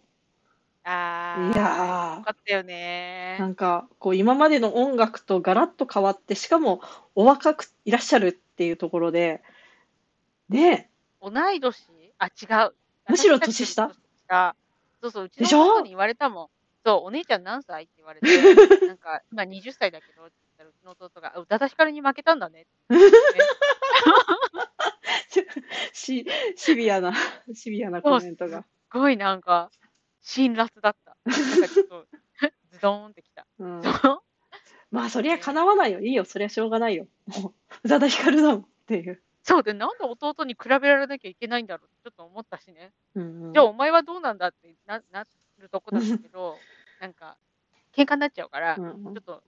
[0.84, 2.18] あー、いやー。
[2.18, 3.38] よかったよね。
[3.40, 6.82] なんか、こう、今までの音楽とガラッと変わって、しかも、
[7.16, 9.42] お若くいらっしゃるっていうところで、
[10.50, 10.90] ね。
[11.22, 11.88] 同い年？
[12.20, 12.74] あ、違う。
[13.08, 13.92] むしろ年下？
[15.02, 16.48] そうそう、うちの弟に言われたもん。
[16.86, 18.28] そう、お姉ちゃん何歳って言われて、
[18.88, 23.12] なんか、今20歳だけどって言ったら、うちの弟が、あ宇多田ヒカルに負けたんだねって言って。
[23.12, 23.22] ね、
[25.94, 27.14] し、シビアな、
[27.54, 28.64] シビアなコメントが。
[28.64, 29.72] すごいなんか、
[30.22, 31.18] 辛辣だった。
[31.26, 32.08] なんかちょっと、
[32.72, 33.46] ズドーンってきた。
[33.60, 34.24] うん、そう
[34.92, 36.00] まあ、そりゃ叶わないよ。
[36.02, 36.24] いいよ。
[36.24, 37.08] そりゃしょうがないよ。
[37.26, 39.24] もう、宇多田ヒカルだもんっていう。
[39.42, 42.94] そうで、なんで弟に比べられなきゃいけないんだろうってちょっと思ったしね。
[43.16, 45.26] うんうんじゃあお前はどうなんだってなな
[45.58, 46.58] るとこだったけど、
[47.02, 47.38] なんか、
[47.92, 49.44] 喧嘩になっちゃうから、うんうんちょっと、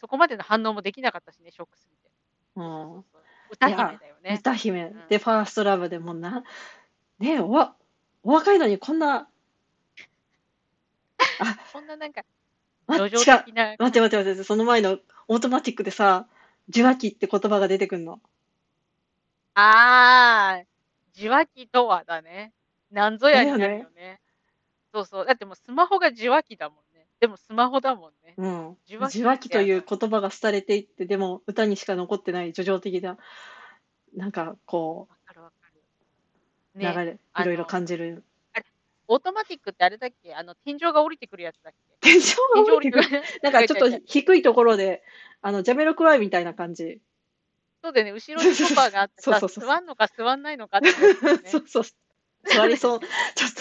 [0.00, 2.10] そこまでの反応もできなかったしね、ショックすぎて。
[2.56, 4.36] うんそうそう歌姫だよね。
[4.40, 6.44] 歌姫うんで、ファーストラブでもな、
[7.18, 7.74] ねえ、おわ、
[8.22, 9.28] お若いのにこんな、
[11.40, 12.22] あ、こんななんか、
[12.86, 13.12] ま、違う。
[13.12, 13.30] 待。
[13.40, 16.26] って待って待って、その前のオートマティックでさ、
[16.68, 18.20] 受話器って言葉が出てくるの。
[19.54, 20.64] あー、
[21.18, 22.52] 受話器とはだね。
[22.90, 24.20] なんぞやになるだよよね。
[24.92, 25.26] そうそう。
[25.26, 26.82] だってもうスマホが受話器だもんね。
[27.20, 28.34] でもスマホだもんね。
[28.36, 28.76] うん。
[28.86, 33.18] 受話器受話器という言葉が廃れていって、でも歌にしか残ってない叙情的な、
[34.16, 35.08] なんかこ。
[35.10, 38.22] う、流ね、れ、いろいろ感じる。
[39.08, 40.34] オートマティックってあれだっけ？
[40.34, 42.12] あの、天井が降りてくるやつだっけ？
[42.12, 42.22] 天井
[42.54, 43.08] が降りてくる。
[43.08, 43.22] る。
[43.42, 45.02] なんかちょっと低いところで、
[45.40, 47.00] あの、ジャメロクワイみたいな感じ。
[47.82, 48.12] そうだよね。
[48.12, 50.92] 後ろにソファーがあってさ、そうそうそう座んのか座んないのかってね。
[51.46, 51.84] そうそう。
[52.44, 53.52] 座りそう、ちょっ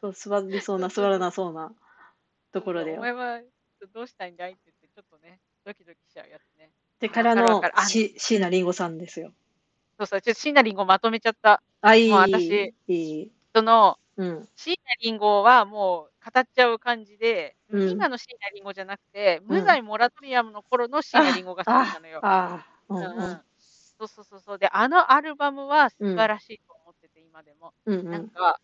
[0.00, 1.72] と、そう、座りそうな、座らなそうな
[2.52, 2.98] ところでよ。
[2.98, 3.40] お前は
[3.92, 6.70] どうしたいんだいって言って、ちょっとね、ドキドキしちゃうやつね。
[7.00, 9.32] でからのし椎名林檎さんですよ。
[9.98, 11.62] そうそう、ちょっと椎名林檎まとめちゃった。
[11.80, 13.32] あ、いい、もう私いい。
[13.54, 14.48] その、うん。
[14.56, 14.70] 椎
[15.02, 22.20] 名林檎はもう語っちゃう感じで、うん今の椎名林檎じゃなくて、うん無罪モラトリアムの頃の椎名林檎が好きなのよ。
[22.22, 23.14] ああ、ううんんう。
[23.16, 23.40] うんん。
[23.98, 24.58] そうそうそうそう。
[24.58, 27.74] で、あのアルバムは素晴らしいと思ってて、今でも。
[27.84, 28.10] うんうん。
[28.10, 28.60] なんか、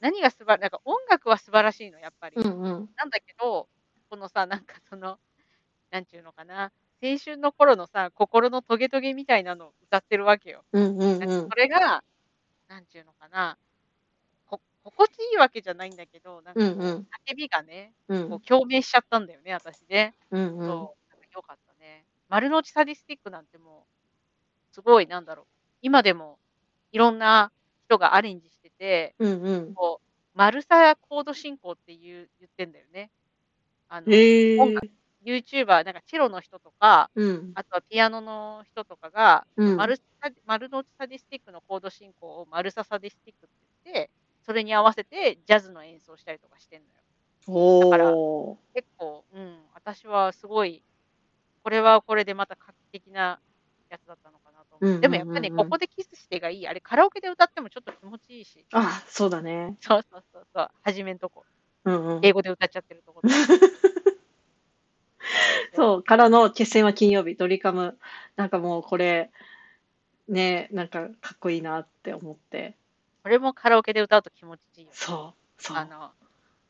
[0.00, 2.36] 何が素晴らなんか音楽は素晴らしいの、やっぱり。
[2.36, 2.90] うんうん。
[2.96, 3.68] なんだけど、
[4.10, 5.18] このさ、なんかその、
[5.90, 10.64] なんちゅうのかな、青春の頃のさ、心のトゲトゲみたいなのを歌ってるわけよ。
[10.72, 11.56] うんうんうんかそ。
[11.56, 12.04] れが、
[12.68, 13.58] なんちゅうのかな、
[14.46, 16.60] こ心地いいわけじゃないんだけど、なんか
[17.30, 20.16] 叫びがね、うんこう共鳴しちゃったんだよね、私ね。
[20.30, 20.66] うんうん。
[20.66, 22.06] そう、よかったね。
[22.28, 23.86] 丸の内サディスティックなんても
[24.72, 25.46] う、すごい、なんだろう、
[25.82, 26.38] 今でも
[26.92, 27.52] いろんな
[27.88, 28.55] 人がアレンジし
[29.18, 29.74] うんうん。
[29.74, 33.10] こう、丸さコード進行って言う言ってんだよね。
[33.88, 34.88] あの、へえ音楽、
[35.24, 37.52] YouTuber、なんかチェロの人とか、うん。
[37.54, 39.76] あとはピアノの人とかが、うん。
[39.76, 40.02] 丸サ
[40.44, 44.10] 丸の内サディスティックのコード進行を丸さサディスティックって言って、
[44.44, 46.92] それに合わせてジャズの演奏したりとかしてんのよ。
[47.48, 50.82] おだからお結構、うん、私はすごい、
[51.62, 53.40] これはこれでまた画期的な
[53.90, 54.86] やつだったのかなう。
[54.86, 56.68] うんうんうんうんでもやっぱりね、ここでキスしてがいい。
[56.68, 58.64] あれ、カラオケで歌ってもちょっと気持ちいいし。
[58.70, 58.78] ー。
[58.78, 59.76] あ、そうだね。
[59.80, 61.44] そうそうそうそう、初めんとこ。
[61.84, 62.20] うんうん。
[62.22, 63.30] 英語で歌っちゃってるとこ ろ。
[65.74, 67.98] そう、からの決戦は金曜日、ドリカム。
[68.36, 69.30] なんかもうこれ、
[70.28, 72.76] ね、なんかかっこいいなって思って。
[73.22, 74.90] これもカラオケで歌うと気持ちいいよ。
[74.92, 75.76] そう、そう。
[75.76, 76.10] あの、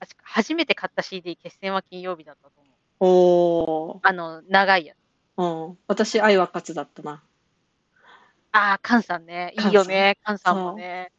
[0.00, 2.76] 確か初めて買った CD、決戦は金曜日だったと思う。
[3.00, 4.96] おあの、長いやつ。
[5.38, 5.66] ー。
[5.68, 5.78] うん。
[5.86, 7.22] 私、愛は勝つだったな。
[8.56, 9.52] ああ、カンさんね。
[9.58, 11.12] いいよね、カンさんもね。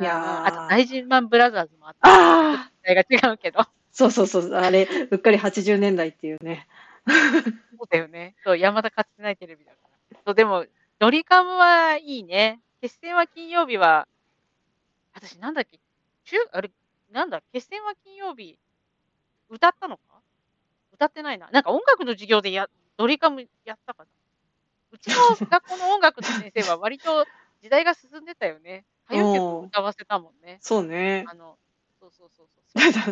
[0.00, 2.08] いやあと、大臣マンブラザーズもあった。
[2.08, 3.66] ああ時代が違うけど。
[3.90, 4.52] そうそうそう。
[4.54, 6.68] あれ、うっかり80年代っていうね。
[7.08, 8.36] そうだよね。
[8.44, 9.78] そう、山田かつてないテレビだか
[10.12, 10.18] ら。
[10.24, 10.66] そう、でも、
[11.00, 12.60] ドリカムはいいね。
[12.80, 14.06] 決戦は金曜日は、
[15.14, 15.80] 私なんだっけ、
[16.26, 16.70] 中、あれ、
[17.10, 18.56] なんだ、決戦は金曜日、
[19.48, 20.02] 歌ったのか？
[20.92, 21.48] 歌ってないな。
[21.50, 24.10] なんか音楽の授業でや、ドリカムやったかな？
[24.92, 25.16] うちの
[25.50, 27.26] 学校の音楽の先生は割と
[27.60, 28.84] 時代が進んでたよね。
[29.10, 30.58] 歌わせたもんね。
[30.62, 31.24] そうね。
[31.30, 31.58] あの、
[32.00, 32.62] そうそうそうそ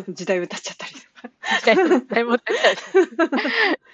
[0.09, 0.13] う。
[0.13, 1.99] 時代歌っちゃったりとか。
[1.99, 2.81] 時代も歌っちゃうし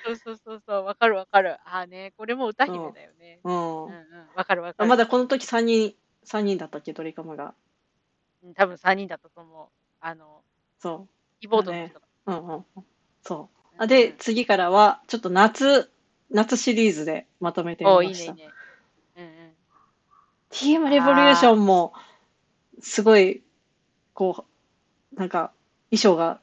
[0.05, 1.53] そうそうそうそう、わかるわかる。
[1.65, 3.39] ああね、これも歌姫だよね。
[3.43, 3.55] ううん
[3.91, 4.83] んうん、わかるわかあ。
[4.83, 4.89] る。
[4.89, 7.53] まだこの時3人、三人だったっけ、ドリカムが。
[8.43, 9.67] うん多分3人だったと思う。
[9.99, 10.43] あの、
[10.79, 11.07] そ
[11.39, 12.07] キーボードの人だ。
[12.27, 12.31] う。
[12.31, 12.65] うんうん。
[13.21, 13.39] そう。
[13.39, 13.43] う
[13.77, 15.91] んあで、次からは、ちょっと夏、
[16.31, 18.31] 夏シリーズでまとめてみおました。
[18.31, 18.53] いいねいいね。
[19.17, 19.53] うんうん。
[20.51, 21.93] TM レボリューションも、
[22.79, 23.41] すごい、
[24.13, 24.45] こ
[25.15, 25.51] う、なんか、
[25.89, 26.39] 衣装が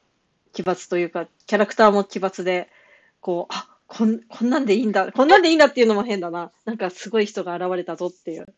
[0.53, 2.69] 奇抜というか、キャラクターも奇抜で、
[3.19, 6.51] こう、あ、こん、こんなんでいいんだ、こんなんでいいんだっていうのも変だな。
[6.65, 8.53] なんかすごい人が現れたぞっていう。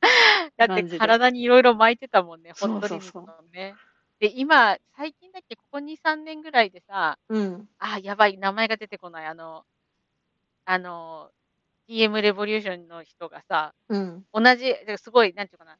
[0.56, 3.74] だって体にいろいろ巻いてたもんね、ホットリミッそうそうトのね。
[4.20, 7.68] で、今、最近だっけ、ここ2、3年ぐらいでさ、うん。
[7.78, 9.26] あ、やばい、名前が出てこない。
[9.26, 9.64] あの、
[10.66, 11.30] あの、
[11.88, 14.24] TM レボリューションの人がさ、うん。
[14.32, 15.78] 同じ、すごい、なんていうかな、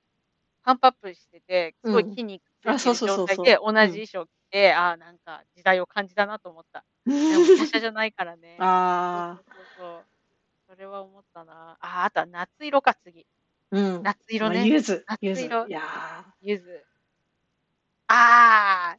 [0.63, 6.85] パンプアップしてて、すごいうん筋肉つあいて状態で同じ衣装着て、ああ、なんか時代を感じたなと思った。
[7.07, 8.57] でも、じゃないからね。
[8.61, 10.05] あそうそうそう
[10.69, 11.77] それは思ったな。
[11.81, 13.27] ああ、あとは夏色か、次。
[13.71, 14.03] あ、うん。
[14.03, 14.67] 夏色ね。
[14.67, 15.83] ゆず、夏色や
[16.41, 16.85] ゆず。
[18.09, 18.99] ああ、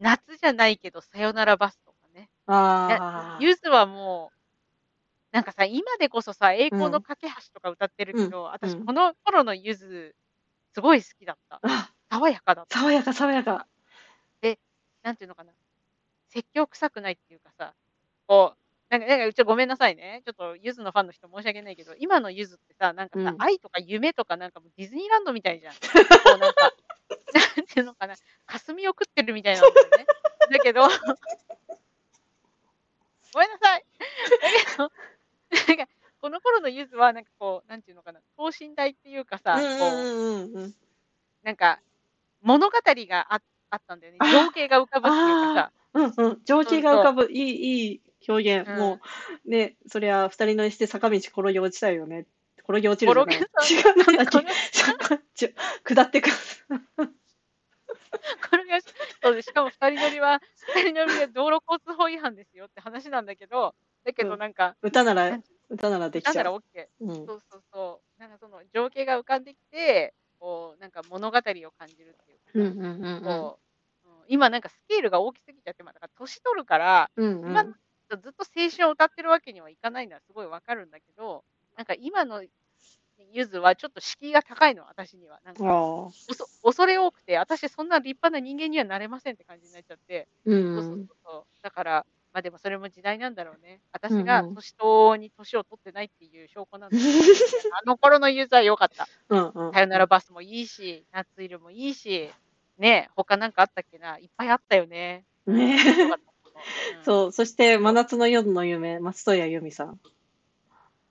[0.00, 2.28] 夏じゃないけど、さよならバスとかね。
[2.48, 3.38] ーああ。
[3.40, 4.39] ゆずはもう、
[5.32, 10.14] なんかさ、今でこそさ、栄光の架け橋とか歌ってるけど、私、うんこの頃のゆず、
[10.74, 11.60] すごい好きだった。
[11.62, 12.78] あ、爽やかだった。
[12.78, 13.66] 爽やか、爽やか。
[15.02, 15.52] なんていうのかな。
[16.28, 17.74] 説教臭くないっていうかさ、
[18.26, 18.58] こう、
[18.90, 20.22] なんか、なんか、ちょっとごめんなさいね。
[20.24, 25.74] ちょっと、ゆずのファンの人申し訳ないけど、今のゆずってさ、なんかさ、うん愛とか夢とかなんかもうディズニーランドみたいじゃん。
[25.74, 25.78] こ
[26.34, 26.72] うなんか、
[27.56, 28.14] なんていうのかな。
[28.46, 30.06] 霞を食ってるみたいなんだよね。
[30.50, 30.88] だけど、ご
[33.38, 33.84] めんなさい。
[34.00, 34.92] だけど、
[35.68, 35.86] なんか、
[36.20, 38.20] この頃のゆずは、なんかこう、なんていうのかな。
[38.36, 40.74] 等身大っていうかさ、うんこう、うんうんうん。
[41.42, 41.80] なんか、
[42.42, 44.18] 物語がああったんだよね。
[44.20, 46.40] あ情景が浮かぶっていうかさ、うんうん。
[46.44, 47.28] 情景が浮かぶ。
[47.30, 48.68] いい、いい表現。
[48.68, 49.00] うんも
[49.46, 52.26] う、ね、そりゃ、二人乗りして坂道転げ落ちたいよね。
[52.58, 53.36] 転げ落ちるじゃない。
[53.36, 55.54] 転違う、なんだっけ？
[55.84, 56.36] 下ってくる。
[58.50, 58.80] これが、
[59.22, 60.40] そうで、しかも二人乗りは、
[60.74, 66.56] 二人乗りで道路交通法違反ですよって話なんだけど、だけうんどなんか、歌ならなん、歌ならできなんならちゃう。
[66.56, 66.88] OK。
[67.00, 68.20] うんそうそうそう。
[68.20, 71.40] なんかその情景が浮かんできて、こう、なんか物語を
[71.78, 73.24] 感じるっていうかさ、うんうんうんうん。
[73.24, 73.58] こ
[74.04, 81.44] う、うん今なんかスケールが大きすぎちゃって、まあだから年取るから、うんうん今ずっと青春を歌ってるわけにはいかないのはすごいわかるんだけど、
[81.76, 82.44] なんか今の、
[83.32, 85.40] ゆずはちょっと敷居が高いの、私には。
[85.44, 85.62] なんか、
[86.62, 90.28] 恐れ多くて、私そんな立派な人間にはなれませんって感じになっちゃって。
[90.44, 91.08] うそうそうそん。
[91.14, 91.62] うそう。
[91.62, 93.80] だから、ま、でもそれも時代なんだろうね。
[94.08, 94.44] う私が。
[94.44, 97.02] 年相応に年を取ってないっていう証拠なんだね。
[97.72, 99.08] あの頃のゆずは良かった。
[99.28, 99.72] うんうん。
[99.72, 102.30] さよならバスもいいし、夏色もいいし、
[102.78, 105.24] ね、他なんかあったっけな、いっぱいあったよね。
[105.46, 105.76] ね。
[105.76, 107.04] うん。
[107.04, 107.92] そう、そして真。
[107.92, 110.00] 夏の夜の夢、松任谷由実さん。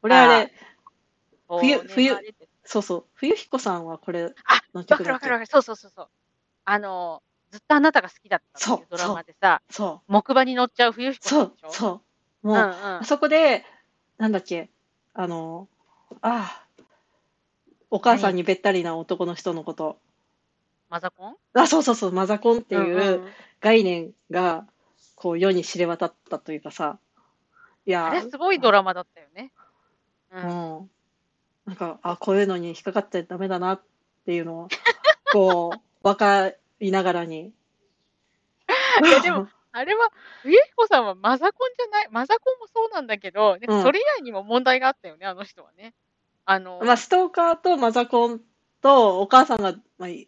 [0.02, 0.38] 俺ああ。
[0.38, 0.54] あれ、
[1.48, 2.16] 冬ね、冬
[2.64, 5.04] そうそう、冬彦さんはこれあ、のわ曲だっけ？
[5.04, 5.48] かるわかるわかる。
[5.48, 6.10] そうそうそうそう。
[6.66, 10.12] あの、ずっとあなたが好きだったってそう、いうドラマでさ、そう。
[10.12, 11.72] 木馬に乗っちゃう冬彦そう、さんでしょ？
[11.72, 12.02] そう。
[12.44, 13.06] うんうもう、あん。
[13.06, 13.66] そこで、
[14.18, 14.70] なんだっけ、
[15.14, 15.68] あの、
[16.22, 16.66] ああ。
[17.92, 18.36] お母さん何？
[18.36, 19.98] にべったりな男の人のこと。
[20.90, 21.36] マザコン？
[21.54, 24.66] あ、そうそうそう、マザコンってうんういうん概念が、
[25.16, 27.00] こう世に知れ渡ったというかさ。
[27.86, 29.52] いあれや、すごいドラマだったよね。
[30.32, 30.38] う。
[30.38, 30.90] うんん。
[31.66, 33.82] なんか、あ、こういうのに引っかかっちゃダメだなっ
[34.26, 34.68] ていうのを、
[35.34, 36.16] こう、分
[36.80, 37.54] かりながらに。
[39.06, 40.10] いやでも、 あれは、
[40.42, 45.94] 冬彦さんはマザコンじゃないマザコンもそうなんだけど、それ以外にも問題があったよね、あの人はね。
[46.46, 48.42] あのま、ストーカーとマザコン
[48.82, 50.28] とお母さんが、ま、い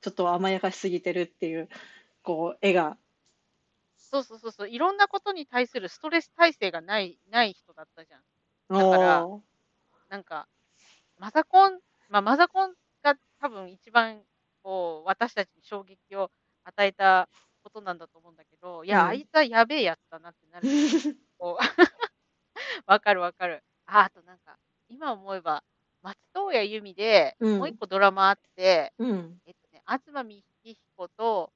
[0.00, 1.68] ちょっと甘やかしすぎてるっていう、
[2.22, 2.96] こう絵が
[3.96, 8.22] そうそうそうそう、いろんなことに対するストレス耐性がないない人だったじゃん。
[8.68, 9.26] だから。
[10.08, 10.48] なんか、
[11.18, 14.20] マザコンま、マザコンが多分一番
[14.62, 16.30] こう、私たちに衝撃を
[16.64, 17.28] 与えた
[17.62, 19.26] ことなんだと思うんだけど、いうや、あいん。
[19.26, 20.72] つはやべえやつだなってなる
[22.86, 23.64] わかるわかる。
[23.86, 25.64] あ、あとなんか、今思えば、
[26.02, 27.78] 松任谷由実で、うもう一ん。
[27.78, 29.42] 個ドラマあって、うん。
[29.46, 31.52] えっとね、東幹彦と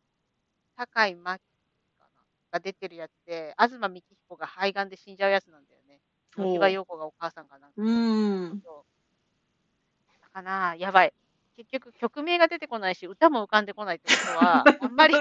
[0.76, 1.44] 坂井真紀
[1.98, 6.00] かな、が出てるやつで、東幹彦が肺がんで死んじゃうやつなんだよね。
[6.38, 6.76] 野際おお。
[6.76, 7.84] 陽子がお母さんかなんかう
[8.54, 8.62] ん。
[8.64, 8.84] そう。
[10.20, 11.12] だかな、やばい。
[11.56, 15.14] 結局曲名が出てこないし、歌も浮かんでこないってことは、あんまり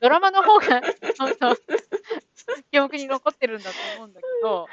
[0.00, 0.80] ドラマの方が、
[1.16, 1.56] そうそう、
[2.70, 4.68] 記憶に残ってるんだと思うんだけど、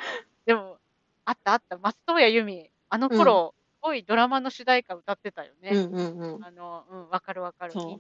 [0.45, 0.78] でも、
[1.26, 3.17] あったあった、松任谷由実、あのうん。
[3.17, 5.72] 頃、すごいドラマの主題歌歌ってたようね。
[5.72, 6.43] んうんうん。
[6.45, 7.74] あの、うん、わかるわかる。
[7.76, 8.00] いいね。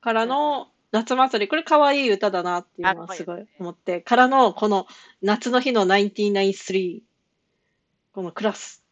[0.00, 0.26] から。
[0.26, 3.46] の夏祭り、これ可愛い歌だなっていうあ、のはすごい。
[3.58, 4.86] 思って、からのこの
[5.22, 7.00] 夏の日の1993
[8.12, 8.82] このクラス。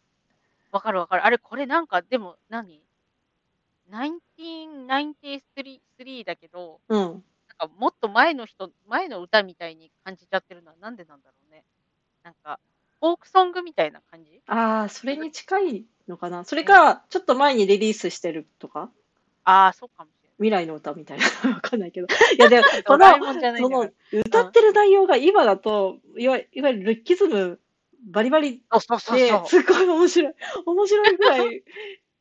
[0.72, 1.24] わかるわかる。
[1.24, 2.85] あれ、これなんか、でも何？
[3.90, 7.00] 1993だけど、うん。
[7.00, 7.22] なん
[7.58, 11.64] かもっと前の人前の歌みたいに感じちゃってるのはなんでなんだろうね。
[12.22, 12.58] なんか、
[13.00, 14.40] フォークソングみたいな感じ？
[14.46, 16.44] ああ、それに近いのかな。
[16.44, 16.66] それうん。
[16.66, 18.90] か、ちょっと前にリリースしてるとか？
[19.44, 20.34] ああ、そうかもしれない。
[20.38, 22.08] 未来の歌みたいな、わかんないけど。
[22.36, 23.06] いやでも、この、
[23.56, 23.90] その。
[24.12, 27.60] 歌ってる内容が今だと、いわいわゆるルッキズム
[28.08, 29.46] バリバリそうそうそうで、そう。
[29.46, 30.34] すごい面白い
[30.66, 31.62] 面白いぐらい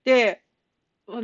[0.04, 0.43] で、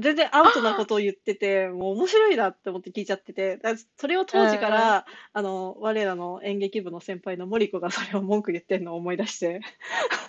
[0.02, 4.70] 全然アウトなことを言ってて、もう面白いなって思って聞いちゃってて、だそれをう当時か。
[4.70, 9.62] ら、あの、我らの演劇部の先輩のモリコが それを文句言ってんのを思い出して、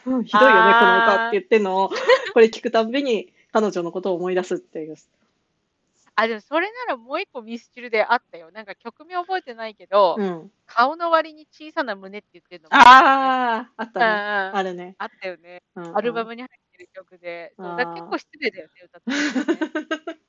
[0.06, 1.90] うん、ひどいよね、この歌ってあ言ってんのを、
[2.32, 4.94] これ聞くたんびに彼女のことを思い出すっていう。
[4.94, 6.22] あ。
[6.24, 8.50] あ、でもそれならもう一個ミスチルであったよ。
[8.52, 10.52] なんか曲名覚えてないけど、うん。
[10.66, 13.24] 顔の割に小さな胸って言ってるのもあったよね。
[13.26, 14.22] ああ、あっうんたね。
[14.50, 14.56] うん。
[14.56, 14.96] あるね。
[14.98, 15.62] あったよね。
[15.76, 16.28] うんアルバうん。
[16.28, 19.06] ムに入ってる曲で、そう、だ結あ構失礼だよね、歌って。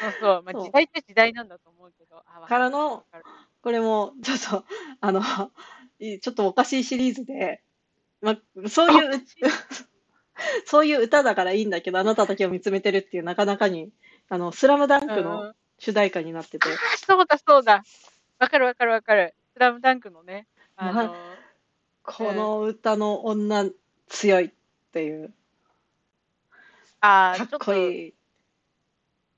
[0.00, 0.70] そうそう、ま、そう。
[0.70, 3.06] 時代って時代なんだと思うけど、あ、わからの。
[3.62, 4.64] これもちょっと、
[5.00, 5.20] あの、
[5.98, 7.62] いちょっとおかしいシリーズで、
[8.22, 8.36] ま、
[8.68, 9.24] そうおいう。
[10.66, 13.92] そういう歌だからいいんだけど、あなただけを見つめてるっていうなかなかに、
[14.28, 15.54] あの、スラムダンうんクのうん。
[15.78, 16.82] 主題歌になってあて。
[16.94, 17.82] あ、そうだそうだ。
[18.38, 19.34] わかるわかるわかる。
[19.54, 21.44] スラムダンクのね、あま、の
[22.18, 22.50] うこん。
[22.52, 23.70] の歌の女
[24.08, 24.50] 強いっ
[24.92, 25.34] ていう。
[27.04, 27.58] ああ、ちょっと。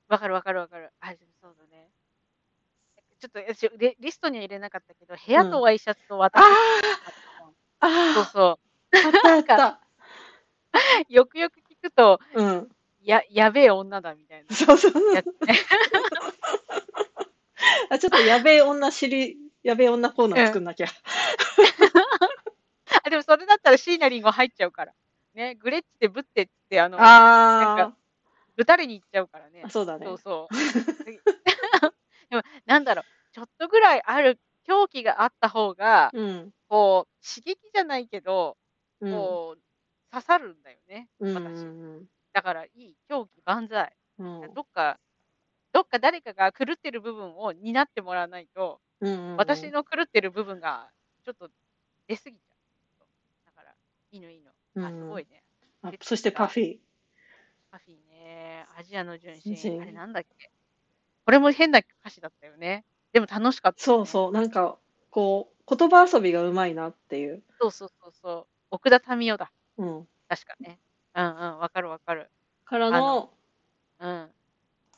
[0.07, 0.91] わかるわかるわかる。
[1.01, 1.89] あ、そうだね。
[3.19, 5.39] ちょっと、私、レリストには入れなかったけど、部うん。
[5.39, 6.45] 屋とワイシャツとあ私うあ！
[6.45, 6.55] のが
[7.03, 7.53] あったじゃん。
[8.13, 8.59] そうあそ
[8.93, 8.97] う。
[9.03, 9.07] あ！
[9.07, 9.79] あったあなんか、った。
[11.09, 12.69] よくよく聞くと、うん。
[13.01, 14.93] ややべえ女だみたいなそうそう。
[15.11, 15.55] やつね。
[17.89, 20.43] あ、ちょっとやべえ女しりやべえ女コーナうん。
[20.43, 20.87] ー作んなきゃ。
[23.03, 24.93] あ、でもそれだったら椎名林檎入っちゃうから。
[25.37, 27.93] ね、グレッチでぶってっつって、あの、なんか、あ
[28.55, 29.49] ぶたれに行っちゃうからあ。
[29.49, 29.61] ね。
[29.63, 30.17] あ、そうだそうね。
[30.17, 30.55] そう。
[32.29, 36.53] でも、なんだろう、ちょっとぐらいある狂気があった方が、うん。
[36.67, 38.57] こう、刺激じゃないけど、
[38.99, 39.13] うん。
[39.13, 39.61] こう、
[40.11, 41.61] 刺さるんだよね、うんうん私。
[41.61, 41.65] う
[42.01, 42.09] ん。
[42.33, 43.95] だからいい、狂気万歳。
[44.17, 44.53] うん。
[44.55, 44.99] どっか
[45.71, 49.37] どっか誰かが狂ってる部分を担ってもらわないと、うんうんうん。
[49.37, 50.89] 私の狂ってる部分が
[51.23, 51.51] ちょっと
[52.07, 53.45] 出過ぎちゃう。
[53.45, 53.75] だから、
[54.09, 54.56] いいのいいの。
[54.81, 55.21] うあ、すごん。
[55.21, 55.43] いね。
[55.83, 56.31] あ、そして。
[56.31, 56.77] パフィー。
[57.71, 58.65] パフィーね。
[58.77, 59.81] アジアの純純真。
[59.81, 59.97] あれ真。
[59.97, 60.51] なんだっけ？
[61.25, 62.85] これも変な歌詞だったよね。
[63.13, 63.99] でも楽しかったよね。
[63.99, 64.77] そうそう、なんか、
[65.09, 67.43] こう、言葉遊びがうまいなっていう。
[67.59, 68.47] そうそうそうそう。
[68.71, 69.51] 奥田民生だ。
[69.77, 70.07] うん。
[70.29, 70.79] 確かね。
[71.15, 72.29] うんうん、わかるわかる。
[72.65, 73.33] からあの、の、
[73.99, 74.31] うん。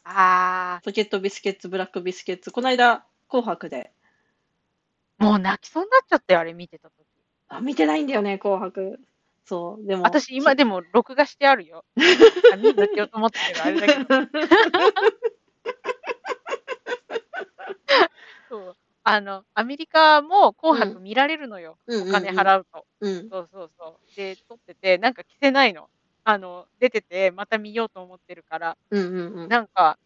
[0.03, 7.05] あポケットビスケッツ、ブラックビスケッツ、この間、紅白で、ー、もう泣きそうになっちゃったよ、あれ見てた時。
[7.47, 8.99] あ、見てないんだよね、紅白。
[9.49, 11.83] そう、でも、私今きでも録画してあるよ。
[12.53, 14.05] あ、見るって言おうと思ったけど、あれだけど。
[18.49, 18.75] そう。
[19.03, 20.87] あの、アメリカも紅うん。
[20.89, 21.79] 白見られるのよ。
[21.87, 22.85] うんお金うん払うと。
[23.01, 23.11] うん。
[23.11, 23.29] うん。
[23.29, 24.15] そうそうそう。
[24.15, 25.89] で、撮ってて、なんか着せないの。
[26.25, 28.77] あの、出てて、また見ようと思ってるから。
[28.91, 29.49] うんうんうん。
[29.49, 29.97] なんか、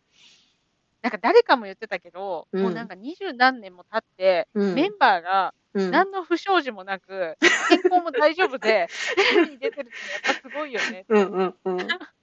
[1.01, 2.60] なんか誰かも言ってたけど、う。
[2.60, 4.73] もうなんか二十何年も経って、うん。
[4.73, 5.91] メンバーがうん。
[5.91, 7.38] 何の不祥事もなく、
[7.69, 11.13] 健康も大丈夫で、テレビに出てるってやっぱすごいよねって。
[11.13, 11.77] うんうんうん。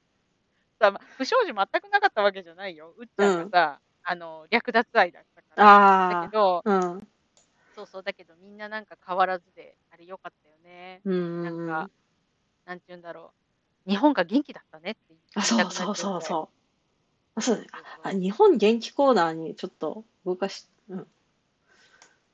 [0.80, 2.94] さ、ま、不祥事全くなかったわけじゃないよ。
[2.96, 3.26] うっちうん。
[3.26, 5.64] ゃんがさ、あの、略奪愛だったから。
[5.64, 6.62] だあけど。
[7.74, 11.00] そうそう、だけどみんななんか変わらずで、あれ良かったよね。
[11.04, 11.90] うんなんか。
[12.66, 13.32] なんて言うんだろ
[13.86, 13.90] う。
[13.90, 15.00] 日本が元気だったねって
[15.34, 15.96] あ、言っそうそう。
[15.96, 16.58] そうそう。
[17.36, 17.66] あ、そう
[18.02, 18.12] あ。
[18.12, 21.08] 日本元気コーナーにちょっと動かし、うん。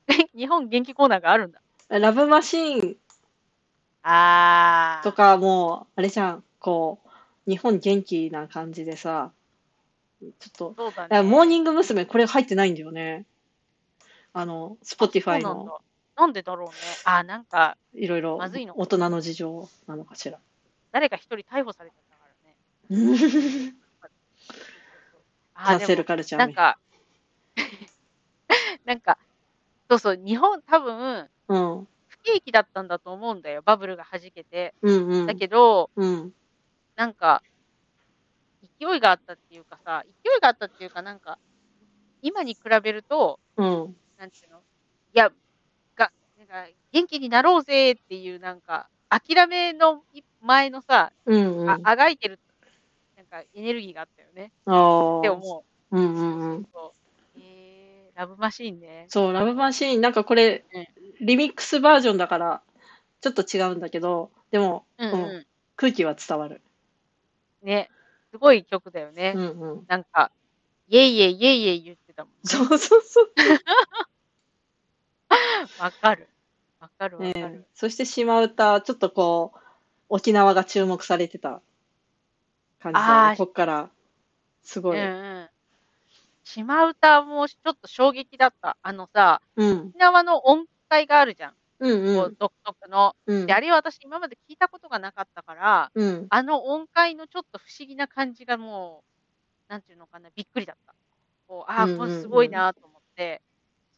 [0.35, 1.61] 日本元気コーナーがあるんだ。
[1.89, 2.97] ラブマシーンと
[4.03, 5.13] ああ。
[5.13, 9.31] かも、あれじゃん、こう、日本元気な感じでさ、
[10.21, 11.59] ちょっと、そうだあモーニね。
[11.59, 12.05] ング娘。
[12.05, 13.25] これ入ってないんだよね。
[14.33, 15.81] あの、Spotify なんのだ。
[16.15, 16.73] なんでだろうね。
[17.05, 20.39] あ、なんか、いろいろまずいの大人の事情なのかしら。
[20.91, 22.25] 誰か一人逮捕されちゃったか
[22.89, 23.11] らね。
[23.11, 23.73] うんそうそうそう。
[25.53, 26.45] ああ、カンセルカルチャーめ。
[26.47, 26.79] なんか、
[28.85, 29.17] なんか、
[29.89, 31.87] そうそう、日本多分、うん。
[32.07, 33.61] 不景気だったんだと思うんだよ。
[33.63, 34.75] バブルが弾けて。
[34.81, 35.37] だうんうん。
[35.37, 36.33] けど、うん。
[36.97, 37.43] なんか、
[38.79, 41.39] 勢いがあったっていうかさ、勢いがあったっていうか、なんか、
[42.21, 43.97] 今に比べると、うん。
[44.17, 44.59] なんていうの？
[44.59, 44.63] い
[45.13, 45.31] や、
[45.95, 51.89] が、なんか、元気になろうぜっていう、なんか、諦めのい前のさ、あ、うんうん。
[51.89, 52.39] あがいてる、
[53.17, 54.53] なんか、エネルギーがあったよね。
[55.17, 55.31] ってああ。
[55.31, 55.97] 思う。
[55.97, 56.59] うんうそんうん。
[56.59, 57.06] うそうそう。
[58.17, 59.05] えー、ラブマシーンね。
[59.09, 60.87] そう、ラブマシーン、なんかこれ、うん。
[61.25, 62.61] リミックスバージョンだから、
[63.21, 65.45] ちょっと違うんだけど、でも、うん、うんうん。
[65.75, 66.61] 空気は伝わる。
[67.63, 67.89] ね。
[68.31, 69.33] すごい曲だようね。
[69.33, 69.41] んう
[69.77, 69.85] ん。
[69.87, 70.31] なんか、
[70.87, 72.39] イェイイェイイェイイェイ言ってたもんね。
[72.43, 73.31] そうそうそう。
[75.79, 76.27] わかる。
[76.79, 77.65] わかるわえかる。
[77.65, 79.59] えそして島唄、ちょっとこう、
[80.09, 81.61] 沖縄が注目されてた
[82.79, 83.37] 感じだよね。
[83.37, 83.89] こっから、
[84.63, 84.99] すごうんい。
[84.99, 85.49] うん。
[86.47, 88.77] 島唄もちょっと衝撃だった。
[88.81, 89.87] あのさ、うん。
[89.89, 91.53] 沖縄の音階があるじゃん。
[91.79, 92.15] うんう。
[92.15, 93.15] こうん独特の。
[93.27, 93.61] で、あうん。
[93.61, 96.27] れは私今まで聞いたことがなかったから、うん。
[96.29, 99.03] あの音階のちょっと不思議な感じがも
[99.69, 100.95] う、なんていうのかな、びっくりだった。
[101.47, 102.27] こう、ああ、うんこれす。
[102.27, 103.41] ごいなと思って。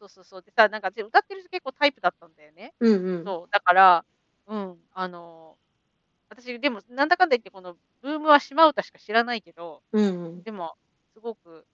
[0.00, 0.42] そうそうそう。
[0.42, 2.74] でさ、なんかで歌ってる人結構タイプだったんだよね。
[2.80, 3.24] うんうん。
[3.24, 3.52] そう。
[3.52, 4.04] だから、
[4.48, 5.56] うん、あの、
[6.30, 10.42] 私、でも、なんだかんだ言って、このブームは島唄しか知らないけど、うんうん。
[10.42, 10.74] でも、
[11.14, 11.66] すごく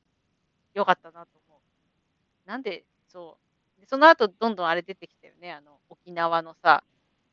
[0.76, 2.48] 良かったなと思う。
[2.48, 3.38] なんで、そ
[3.78, 3.80] う。
[3.80, 5.52] でその後、どんどんあれ出てきたよね。
[5.52, 6.84] あの、沖縄のさ、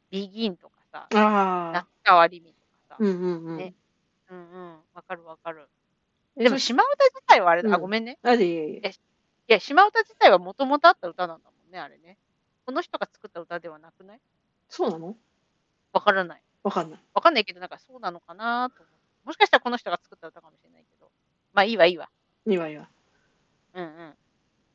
[0.10, 1.72] ビギンとかさ、ああ。
[1.74, 3.58] 夏川りみとかさ、うんうんうん。
[3.58, 3.74] ね。
[4.30, 4.80] うんうん。
[4.94, 5.68] わかるわかる。
[6.38, 7.70] え、でも、島唄自体はあれだ。
[7.74, 7.82] あ、うん。
[7.82, 8.18] ごめんね。
[8.24, 8.82] あ、でいえいえ。
[8.88, 8.94] え、い
[9.50, 12.18] や、島唄自体はもともとあった歌なんだもんね、あれね。
[12.66, 14.22] この人が作った歌ではなくない？
[14.70, 15.18] そうなの？
[15.92, 16.42] わからない。
[16.64, 17.00] わかんない。
[17.14, 18.84] わかんないけど、なんかそうなのかなと。
[19.26, 21.12] もしかしたらこの人が作った歌かもしれないけど。
[21.54, 22.10] まあいいわ、いいわ。
[22.48, 22.88] いいわいいわ。
[23.74, 24.14] うんうん。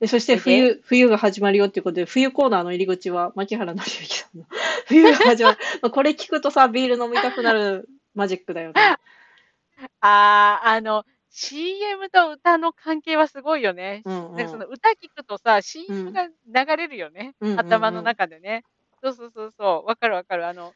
[0.01, 4.47] で、そして冬、冬が始まるよっていうことで、冬コーナーの入り口は、牧原紀之さんの
[4.87, 5.59] 冬が始まる。
[5.83, 8.75] まあこれ聞くとさ、ビール飲みたくなるマジックだよね。
[10.01, 14.03] あー、あの、CM と歌の関係はすごいよね。
[14.05, 14.73] うんなんかそのうん。
[14.75, 16.13] 歌聞くとさ、う CM ん。
[16.13, 17.35] が流れるよね。
[17.41, 18.05] うんうん頭のうん。
[18.05, 18.65] 中でね。
[19.03, 19.89] そうそうそうそう。
[19.89, 20.47] わかるわかる。
[20.47, 20.75] あの、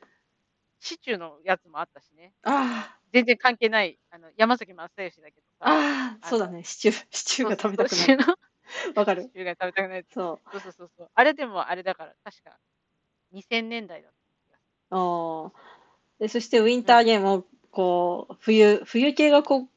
[0.83, 2.33] シチューのやつもあったしね。
[2.43, 3.99] あ全然関係ない。
[4.11, 5.73] あの、山崎正義だけどあ、さ。
[5.73, 6.65] ああ、そうだね。
[6.65, 7.97] シチュー、シチューが食べたくなる。
[7.97, 8.37] シチューの、
[8.97, 9.23] わかる。
[9.23, 10.05] シチューが食べたくない。
[10.13, 10.51] そう。
[10.51, 11.11] そうそうそうそう。
[11.15, 12.59] あれでもあれだから、確か
[13.33, 14.13] 2000年代だっ
[14.91, 15.53] たああ。
[16.19, 16.83] で、そしてウィン。
[16.83, 19.69] ターゲームも、こう、冬、冬系がこう、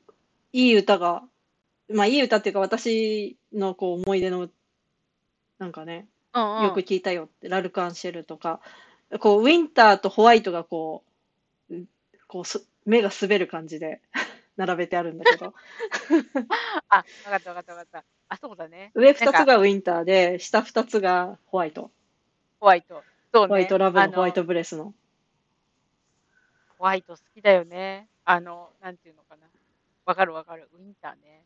[0.53, 1.23] いい歌が、
[1.87, 4.49] まあいい歌っていうか私のこう思い出の、
[5.59, 6.63] なんかね、うんうん。
[6.63, 8.59] よく聞いたよって、ラルク・アンシェルとか、
[9.19, 11.03] こう、ウィンターとホワイトがこ
[11.69, 11.85] う、うん
[12.27, 14.01] こうす、目が滑る感じで
[14.57, 15.53] 並べてあるんだけど、
[16.89, 18.03] あ、わかったわかったわかった。
[18.29, 18.91] あ、そうだね。
[18.95, 21.91] 上2つがウィンターで、下2つがホワイト。
[22.59, 23.03] ホワイト。
[23.33, 23.47] そうね。
[23.47, 24.93] ホワイトラブあのホワイトの、ブレスの。
[26.77, 28.07] ホワイト好きだよね。
[28.23, 29.47] あの、なんていうのかな。
[30.05, 30.69] わかるわかる。
[30.73, 31.43] ウィンターね。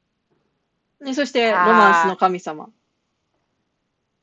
[1.02, 2.70] で、そして、ロマンスの神様。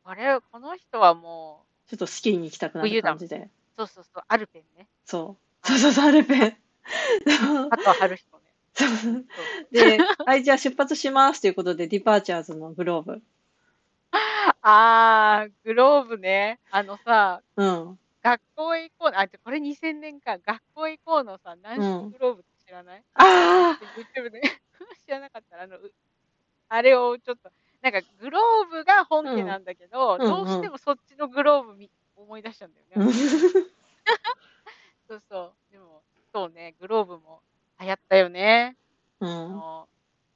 [0.05, 3.37] あれ、この人はもちょっとスキーに行きたくなる感じで。
[3.37, 4.89] う、そうそうそう、アルペンね。
[5.05, 5.67] そう。
[5.67, 6.57] そうそうそう、アルペン。
[7.71, 8.43] あとは春人ね。
[8.75, 9.25] そうそう
[9.73, 13.23] で、はい、じゃあ出発しますということで、 Departures の globe。
[14.63, 16.61] あー、 globe ね。
[16.71, 17.99] あのさ、うん。
[18.23, 19.13] 学校へ行こう。
[19.15, 20.39] あ、これ2000年か。
[20.39, 23.79] 学校へ行こうのさ、軟うん式グローブって知らない、あ
[24.17, 24.41] ?YouTube で
[25.07, 25.93] 知らなかったら、あの、う
[26.69, 27.51] あれをちょっと、
[27.83, 33.13] なんか globe が本家なんだけど、うんうんどうしてもそっちのグローブみ思い出しちゃうんだよあね。
[35.09, 35.73] そうそう。
[35.73, 36.03] でも、
[36.33, 37.41] そうね、グローブも
[37.81, 38.77] 流行ったよね。
[39.21, 39.53] あうん。
[39.53, 39.89] の、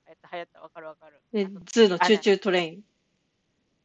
[0.06, 1.20] 流行った、流行った、わかるわかる。
[1.32, 2.82] で、ーの Choo Choo Train。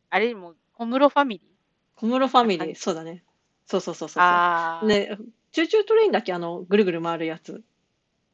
[0.10, 2.00] あれも、小室ファミリー？
[2.00, 3.24] 小室ファミリー、はいそうだね。
[3.66, 4.24] そうそうそうそうそう。
[4.24, 5.18] ああ、ね、
[5.52, 7.64] Choo Choo Train だっけあの、ぐるぐる回るやつ。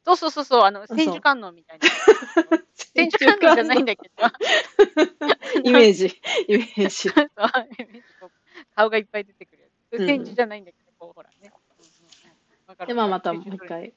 [0.04, 1.88] そうそうそうそう、あの、千手観音みたいな。
[2.74, 4.24] 千手観音じゃないんだけど。
[5.62, 6.06] イメージ、
[6.48, 7.10] イメージ。
[8.74, 10.00] 顔がいっぱい出てくるやつ。
[10.00, 11.52] うん千手じゃないんだけど、こうほらね。
[12.86, 13.58] で、まあまたもう一。
[13.58, 13.92] 回、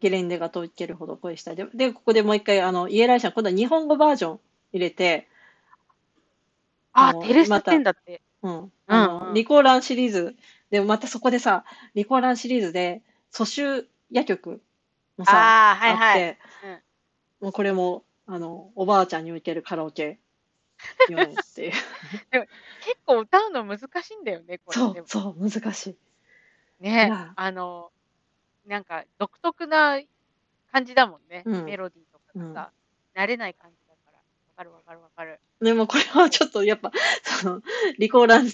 [0.00, 1.56] ゲレンデがとけるほど恋したい。
[1.56, 4.40] で、でここでもう一回、あの、イエライシャン、今度は日本語バージョン
[4.72, 5.28] 入れて、
[6.92, 8.22] あテレステンだって。
[8.42, 8.72] うん。
[8.86, 10.36] あの、うんうんリコーランシリーズ。
[10.70, 14.62] で、またそこでさ、リコーランシリーズで、蘇州夜曲
[15.22, 16.18] もさ、ああ、はいはい。
[16.18, 16.38] て、
[17.40, 20.18] もうこれも、あの、おばあちゃんにおけるカラオケ
[21.08, 21.72] 用っていう。
[22.84, 24.94] 結構歌うの難しいんだよね、これ。
[24.94, 25.96] でも、そうそう、難しい。
[26.80, 27.92] ねあの、
[28.66, 30.00] なんか独特な
[30.72, 31.42] 感じだもんね。
[31.46, 32.72] うんメロディーとかがさ、
[33.14, 34.18] 慣れない感じだから。
[34.18, 35.40] わかるわかるわかる。
[35.60, 36.90] でもこれはちょっとやっぱ、
[37.22, 37.62] その、
[37.98, 38.48] リコーラン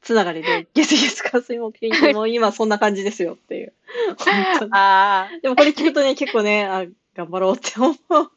[0.00, 3.72] つながりで、ゲスゲス火水木金もう今そんな感じですよっていう。
[4.18, 6.84] 本当にあでもこれ聞くとね、結構ね、あ、
[7.14, 7.96] 頑張ろうって思う。
[8.10, 8.30] あ、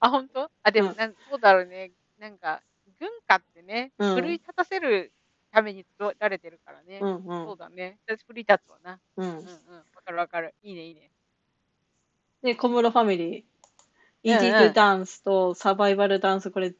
[0.00, 0.50] あ、本当？
[0.62, 1.92] あ、でもうんなん、そうだろうね。
[2.18, 2.62] なんか、
[2.98, 5.12] 軍歌ってね、うん奮い立たせる
[5.52, 6.98] ために作られてるからね。
[7.00, 7.98] うんうそんうだね。
[8.06, 9.00] 私、奮い立つわな。
[9.16, 9.44] うんうんうん。
[9.44, 10.54] わかるわかる。
[10.62, 11.10] いいね、いいね。
[12.42, 13.46] で、小室ファミリー、うんうん
[14.24, 16.74] Easy to Dance とサバイバルダンス、これ、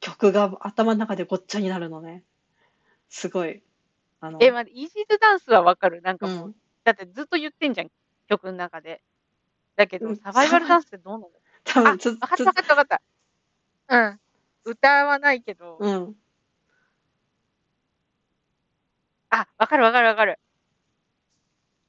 [0.00, 2.22] 曲が頭の中でごっちゃになるのね。
[3.08, 3.62] すごい。
[4.26, 6.02] あの、え、まあ、イージーズダンスはわかる？
[6.02, 6.54] なんかもう、うん。
[6.84, 7.90] だってずっと言ってんじゃん、
[8.28, 9.02] 曲の中で。
[9.76, 11.30] だけど、うん Survival Dance ってどうなの？
[11.66, 13.00] あ、多分つ、わかったつわかったわかっ
[13.88, 13.96] た。
[14.08, 14.20] うん。
[14.64, 16.16] 歌わないけど、うん。
[19.30, 20.38] あ、わかるわかるわかる。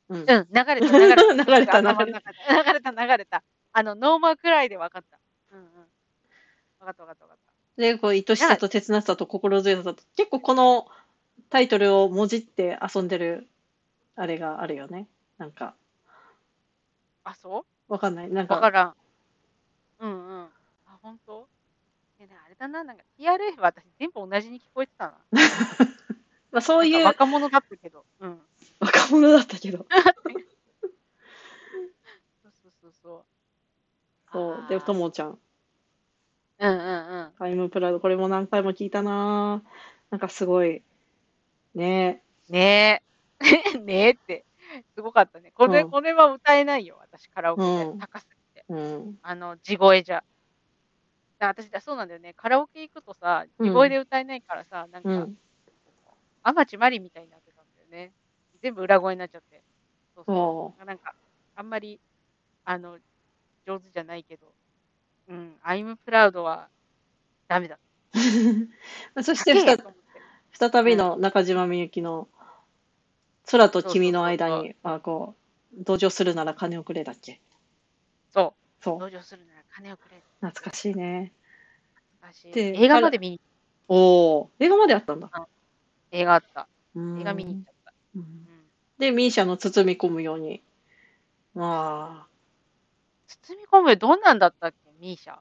[0.10, 0.20] うん。
[0.20, 1.34] うん、流れた 流れた。
[1.34, 3.44] 流れた頭の中で流れた流れた。
[3.74, 5.20] あの、 no more くらいでわかった。
[5.52, 5.66] うんうん。
[6.80, 7.38] わかったわかったわかっ
[7.76, 7.82] た。
[7.82, 10.88] で、こう、愛しさと切なさと心強さと、結構この
[11.50, 13.48] タイトルをもじって遊んでる、
[14.16, 15.08] あれがあるよね。
[15.38, 15.76] なんか、
[17.24, 18.30] あ、そわかんない。
[18.30, 18.96] なんうわかか、らん。
[20.00, 20.44] うんうん。
[20.86, 21.48] あ、本当？
[22.20, 25.18] いやね、あれだな、なんか TRF 私全部同じに聞こえてたな。
[26.52, 28.06] まあ、そういう若者だったけど。
[28.20, 28.42] うん。
[28.80, 29.86] 若者だったけど。
[32.44, 33.26] そうそうそうそう。
[34.32, 34.66] そう。
[34.70, 35.40] で、ともちゃん。
[36.60, 37.32] うんうんうん。
[37.38, 39.70] タイムプラド、これも何回も聞いたなぁ
[40.10, 40.82] なんかすごい、
[41.76, 43.02] ねね
[43.40, 43.80] え。
[43.80, 44.46] ねえ って。
[44.96, 45.52] すごかったね。
[45.54, 47.84] これ、うんこれは歌えないよ、私、カラオケで。
[47.86, 48.66] うん高すぎて。
[48.70, 49.20] うん。
[49.22, 50.24] あの、地声じゃ。
[51.40, 52.34] だ私、そうなんだよね。
[52.34, 55.38] カラオケ行くとさ、うん地声で歌えないからさ、なんか、うん。
[56.44, 58.14] 天地マリみたいになってたんだよね。
[58.62, 59.64] 全部裏声になっちゃって。
[60.16, 60.86] そうそおう。
[60.86, 61.14] なんか、
[61.56, 62.00] あんまり、
[62.66, 63.00] あの、
[63.66, 64.54] 上手じゃないけど。
[65.28, 66.70] うん、I'm proud は
[67.48, 67.80] ダメだ。
[69.24, 70.07] そして高えふと思ってた、
[70.54, 72.28] 再びの中島みゆきの
[73.50, 75.36] 空と君の間に、あ、こ
[75.78, 77.40] う、同情するなら金をくれだっけ？
[78.34, 78.84] そう。
[78.84, 79.00] そう。
[79.00, 80.24] 同情するなら金をくれ。
[80.42, 81.34] 懐かしいね。
[82.22, 83.42] 難しいで映画まで見に、
[83.88, 85.32] おお映画まであったんだ。
[86.12, 86.68] 映画あった。
[86.96, 87.94] 映映画見に行っちゃった。
[88.16, 88.72] うんうん。
[88.98, 90.64] で、ミーシャの包み込むように。
[91.54, 92.30] まあ、
[93.28, 94.92] 包み込むどんなんだったっけ？
[95.00, 95.40] ミーシャ。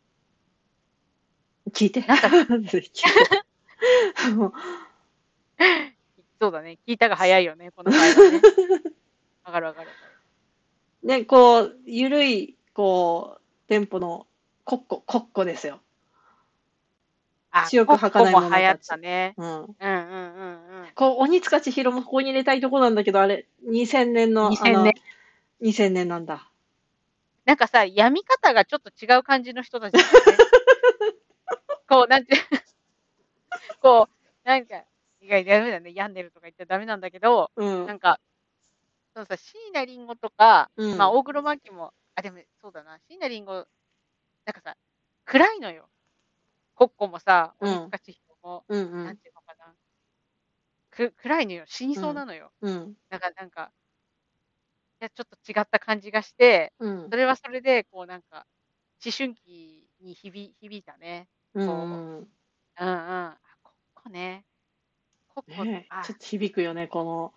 [1.72, 2.00] 聞いて。
[2.02, 4.52] なんか聞いてもう
[6.40, 6.78] そうだね。
[6.86, 8.40] 聞いたが早いよね、この会話ね。
[9.44, 9.90] わかるわかる。
[11.02, 14.26] ね、こう、ゆるい、こう、テンポの
[14.64, 15.80] コッコ、コッコですよ。
[17.50, 19.34] あ、強くコッコ儚い者たちも流行ったね。
[19.36, 19.46] うん。
[19.46, 20.88] うんうんうんうん。
[20.94, 24.94] こう、鬼塚千尋もここに入れたいとこなんだけど、あれ、2000年の、あ2000の年。
[25.62, 26.50] 2000年なんだ。
[27.46, 30.02] なんかさ、読み方がちょっと違う感じの人たちね。
[31.88, 32.36] こう、なんて、
[33.80, 34.82] こう、なんか、
[35.26, 35.92] いや、ダメだね。
[35.94, 37.94] 病んでるとか言ってダメなんだけど、うんな。
[37.94, 38.20] んか、
[39.14, 43.66] そのさ、椎名林檎とか、うんまあ、大黒摩季も、あ、でも、そうだな、椎名林檎
[44.46, 44.76] なんかさ、
[45.26, 45.90] 暗いのよ。
[46.74, 49.18] コッコもさ、うん鬼塚千尋も、うんうなんん。
[49.18, 49.76] ていうのかな。
[50.90, 51.64] く暗いのよ。
[51.66, 52.52] 死にそううんなのよ。
[52.62, 52.96] うん。
[53.10, 53.72] なんかなんか、
[55.00, 57.16] いや、ちょっと違った感じがして、うんそ。
[57.16, 58.46] れはそれで、こうなんか、
[59.04, 61.28] 思春期に響響いたね。
[61.54, 61.90] うんうん。
[61.92, 62.28] うんうん。
[62.76, 64.44] あ、コッコね。
[65.42, 67.32] ちょっと響くよね、この思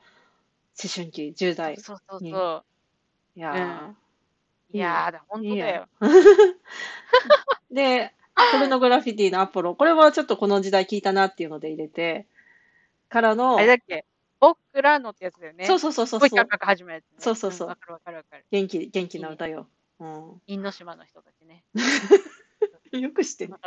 [0.94, 1.78] 春期、10代。
[1.78, 2.64] そうそうにそ
[3.36, 3.40] う。
[3.40, 3.94] いや
[4.72, 5.88] いやーだ、ほんとだよ。
[7.72, 7.76] ー。
[7.76, 8.14] で、
[8.52, 12.28] ポルノグラフィティのアポロ、これはちょっとこの時代聞いたなっていうので入れて、
[13.10, 14.06] からのあれ、だっけ？
[14.40, 15.66] 僕らのってやつだよね。
[15.66, 16.30] そうそうそうそうそう、
[16.62, 17.04] 始まるね。
[17.18, 18.46] そうそうそうんわかるわかるわかる。
[18.52, 19.68] 元気、元気な歌よ。
[20.00, 20.42] うん。
[20.48, 21.64] 因島の人たちね。
[22.92, 23.60] よく知ってるわ。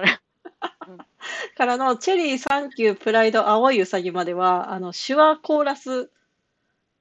[1.56, 6.10] からの、チェリー、サンキュー、プライド、青いウサギまでは、あの、手話コーラス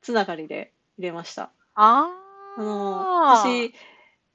[0.01, 1.51] つながりで入れました。
[1.75, 2.11] あ
[2.57, 3.37] あの、あ。
[3.37, 3.73] 私、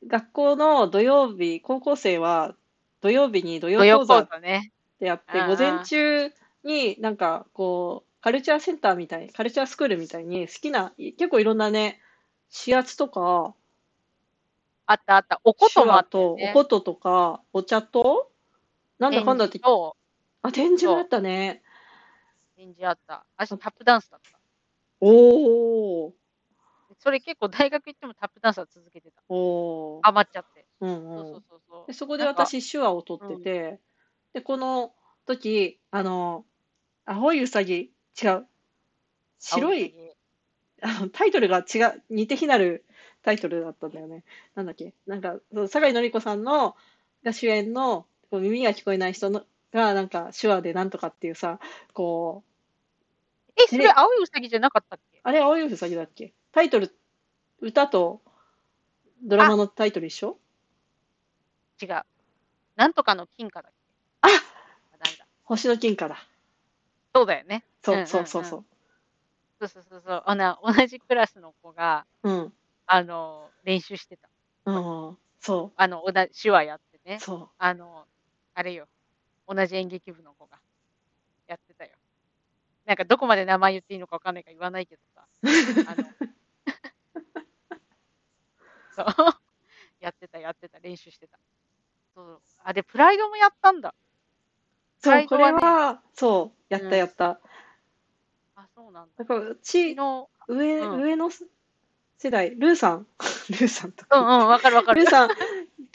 [0.06, 2.54] 学校の土曜日、高校生は
[3.00, 4.72] 土曜日に土曜土曜講講座っ座ね。
[4.98, 6.32] てやって、う午前中
[6.64, 12.00] になんかこう、カルチャーセンターみたい、カルチャースクールみたいに好きな、結構いろんなね、
[12.66, 13.54] 指圧とか、
[14.86, 15.40] あったあった。
[15.44, 16.50] おこ手ともあ話と、ったよね。
[16.52, 18.30] おこととか、お茶と、
[18.98, 21.62] なんだかんだってあ、展示もあったね。
[22.56, 23.24] 展示あった。
[23.36, 24.38] 私タップダンスだった。
[25.00, 26.12] おー、
[26.98, 29.22] それ結構大学行ってもタップダンスは続けてた。
[29.28, 30.66] おー、ハマっちゃって。
[30.80, 31.42] うんそうそううん。
[31.48, 31.86] そうそう。
[31.86, 33.80] で、そこで私、手話を取ってて、
[34.32, 34.94] で、この
[35.26, 36.44] 時、あの、
[37.04, 37.92] 青いウサギ、
[38.22, 38.46] 違う。
[39.38, 39.94] 白い、
[40.82, 42.84] あのタイトルが違う、似て非なる
[43.22, 44.24] タイトルだったんだよね。
[44.54, 46.76] なんだっけなんか、そう酒井紀子さんの、
[47.22, 51.58] が主演の、こう耳が聞こえない人のが、なんか手話でなんとかっていうさ、
[51.92, 52.50] こう、
[53.56, 55.20] え、それ青いウサギじゃなかったっけ？
[55.22, 56.32] あれ青いウサギだっけ？
[56.52, 56.94] タイトル、
[57.60, 58.20] 歌と
[59.22, 60.38] ドラマのタイトル一緒？
[61.82, 62.02] 違う。
[62.76, 63.78] なんとかの金貨だっけ？
[64.22, 64.30] ああ
[65.04, 65.26] ダメだ。
[65.44, 66.18] 星の金貨だ。
[67.14, 67.64] そうだよね。
[67.82, 68.64] そうそうそうそう。
[69.58, 70.22] そうそうそうそう。
[70.26, 72.52] あの、同じクラスの子が、うん。
[72.86, 74.28] あの、練習してた。
[74.66, 74.72] う
[75.12, 75.18] ん。
[75.40, 77.20] そあの、同じ手話やってねう。。
[77.20, 78.06] そあの、
[78.56, 78.88] あれよ。
[79.46, 80.58] 同じ演劇部の子が
[81.46, 81.90] やってたよ。
[82.86, 85.26] なんかどこまで名前言っていいのかわかんないから言わないけどさ。
[88.96, 89.06] そう。
[90.00, 91.38] やってた、やってた、練習してた。
[92.14, 92.40] そう。
[92.64, 93.90] あ、で、プライドもやったんだ。
[93.90, 93.94] う。
[95.04, 97.40] そう、これはそう、やったやった。
[98.56, 99.16] あ、そうなんだ。
[99.16, 101.30] だから、う昨ち、日、上、うん上の
[102.18, 103.06] 世代、ルーさん、
[103.50, 105.10] ルーさんとか、うんうん、わかるわかるルー。
[105.10, 105.28] さん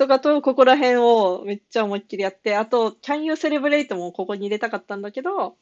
[0.02, 5.58] とかとここら辺をめっちゃ思いっきりやって、あと、Can You Celebrate もここに入れたかったんだけど、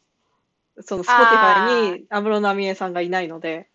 [0.79, 3.67] その Spotify に安室奈美恵さんがいないので、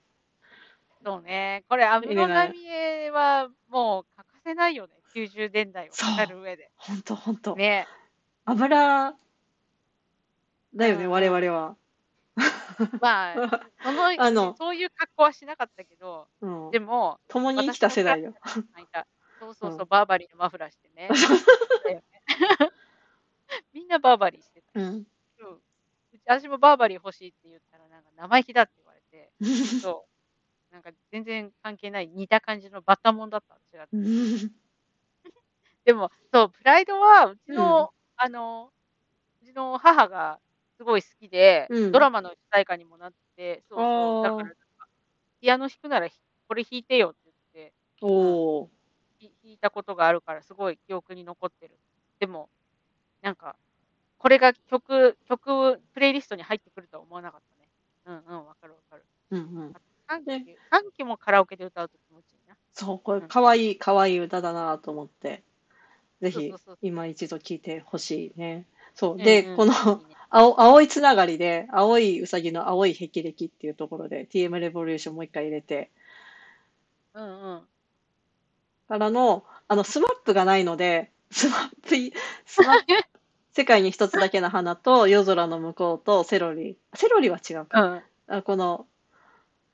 [1.05, 1.65] そうね。
[1.69, 4.95] これ、安室奈美恵はもう欠かせないよね。
[5.15, 6.71] 90年代を語る上で。
[6.77, 7.55] ほんとほんと。
[7.57, 7.87] ね。
[8.47, 9.15] 油
[10.75, 11.77] だよね、うん我々は。
[13.03, 13.35] まあ、
[13.85, 16.81] そのあのそういう格好はしなかったけど、うんで。
[16.81, 18.33] も、共に生きた世代よ。
[19.45, 21.09] そうそうそう、うんバーバリーのマフラーしてね。
[23.73, 24.81] みんなバーバリーしてた。
[24.81, 24.87] うん。
[24.87, 24.97] うん、
[26.13, 29.33] うち私もバーバリー欲しいって言ったら、なんか生意気だって言われて、
[29.83, 30.07] そ
[30.71, 30.75] う。
[30.75, 33.55] なんか全然関係ない似た感じのバッタモンだった。
[33.55, 33.91] 私だって
[35.85, 38.73] でも、そう、プライドは、うちの、あの、
[39.43, 40.41] うちの母が
[40.77, 44.57] すごい好きで、うんドラマの主題歌にもなって、そうそう、だから
[45.41, 46.19] ピアノ弾くならひ
[46.49, 47.33] これ弾いてよって言
[47.65, 48.69] って、お
[49.43, 51.75] 弾いたことがあるから、すごい記憶に残ってる。
[52.19, 52.49] でも、
[53.23, 53.57] なんか、
[54.19, 57.41] これが曲、曲、プレイリストに入ってくるとは思わなかっ
[58.05, 58.19] たね。
[58.27, 59.05] うんうん、わかるわかる。
[59.31, 59.75] うんうん。
[60.07, 62.57] 歓喜ね、歓喜もカラオケで歌うと気持ちいいな。
[62.73, 65.43] そう、これ、かわいい、かわいい歌だなと思って、
[66.21, 66.53] ぜひ
[66.83, 68.67] 今一度聴いてほしいね。
[68.95, 69.17] そう。
[69.17, 75.91] で、うんうんこの、いいね青、青いつながりで、青いうさぎの青い霹靂っていうところで、TM レボリューションもう一回入れて、
[77.15, 77.63] うんうん。
[78.89, 82.13] からの、あの、スマップがないので、スマップい、
[82.45, 82.85] スマップ、
[83.53, 86.79] 世界に一つだけの花と、夜空の向こうと、セロリ。
[86.95, 87.83] セロリは違うか。
[87.83, 88.03] うん。
[88.27, 88.87] あこの、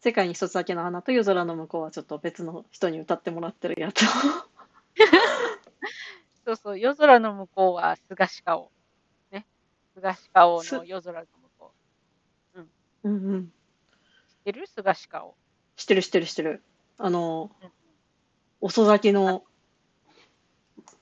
[0.00, 4.06] 世界に一つだけの花と夜空の向こうはちょっと別の人に歌ってもらってるやつを。
[6.46, 8.72] そうそう、夜空の向こうは菅氏顔。
[9.30, 9.46] ね。
[9.94, 11.74] 菅氏顔すの夜空の向こ
[12.54, 12.61] う。
[13.04, 13.46] うんうん。
[13.46, 13.50] 知っ
[14.44, 14.66] てる？
[14.66, 15.36] 菅氏顔。
[15.76, 16.62] 知ってる知ってる知ってる。
[16.96, 17.70] あの、うん
[18.61, 19.42] 遅咲きの、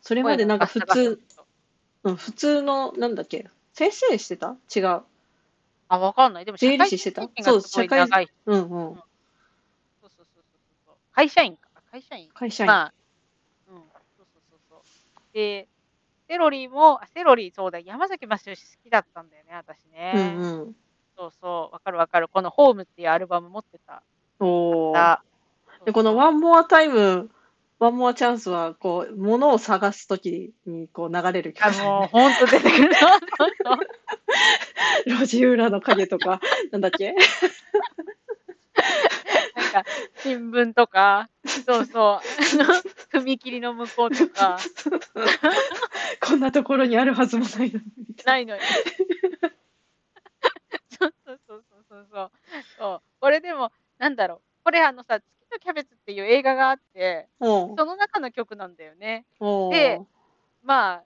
[0.00, 1.20] それまでなんか普通、
[2.04, 4.56] うん、普通の、なんだっけ、先生してた？
[4.74, 5.02] 違う。
[5.88, 6.44] あ、わかんない。
[6.44, 7.22] でも、税理士してた？
[7.22, 8.28] 社会人経験がすごい長い。
[8.46, 8.68] うんうん。
[8.68, 10.44] そうそうそうそう
[10.86, 10.94] そう。
[11.12, 11.68] 会社員か。
[11.90, 12.68] 会社員会社員。
[12.68, 12.94] まあ、
[13.68, 13.76] うん。
[13.76, 13.82] そ
[14.22, 14.80] うそうそうそう。
[15.32, 15.68] で、
[16.28, 20.34] セロリも、あ、セロリ、そうだ、山崎まさよし好きだったんだよね、私うんね。
[20.36, 20.76] うん。
[21.16, 22.28] そうそう、わかるわかる。
[22.28, 24.02] このホームっていうアルバム持ってた。
[24.38, 24.94] おー。
[24.94, 25.24] だ。
[25.84, 27.30] で、この One more time,
[27.80, 31.82] One more chance は、こう、物を探すときに、こう、流れる曲ね。
[31.82, 32.90] もうほんと出てくる。
[35.06, 36.40] 路地裏の影とか、
[36.72, 37.14] なんだっけ？
[39.56, 39.84] なんか、
[40.22, 41.28] 新聞とか、
[41.66, 42.04] そうそう、
[42.62, 42.74] あの、
[43.24, 44.58] 踏切の向こうとか。
[46.20, 47.84] こんなところにあるはずもないのに、
[48.24, 48.62] ないのに。
[50.98, 52.30] そ うそうそうそうそうそう。
[52.78, 53.02] そう。
[53.20, 55.26] これでも、なんだろう、これあのさ、月
[55.58, 59.26] とキャベツっていう映画があって、その中の曲なんだよね。
[59.70, 60.00] で
[60.62, 61.04] まあ、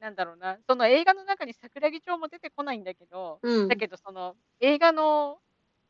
[0.00, 3.68] なんだろうな、その映画の中に桜木町も出てこないんだけど、うん。
[3.68, 5.38] だけどその映画の、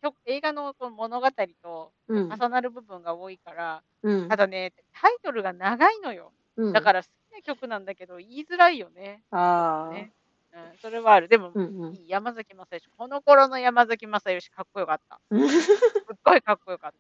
[0.03, 1.29] 曲映画のこの物語
[1.63, 2.29] とうん。
[2.29, 4.29] 重なる部分が多いから、うん。
[4.29, 6.33] ただね、タイトルが長いのよ。
[6.57, 6.73] うん。
[6.73, 9.23] だから好きな曲なんだけど、言いづらいよね。
[9.31, 10.13] ああ、ね
[10.55, 11.29] うん、それはある。
[11.29, 12.85] でも、うんうんいい山崎正義。
[12.97, 15.21] この頃の山崎正義かっこよかった。
[15.31, 16.93] う んすっごいかっこよかっ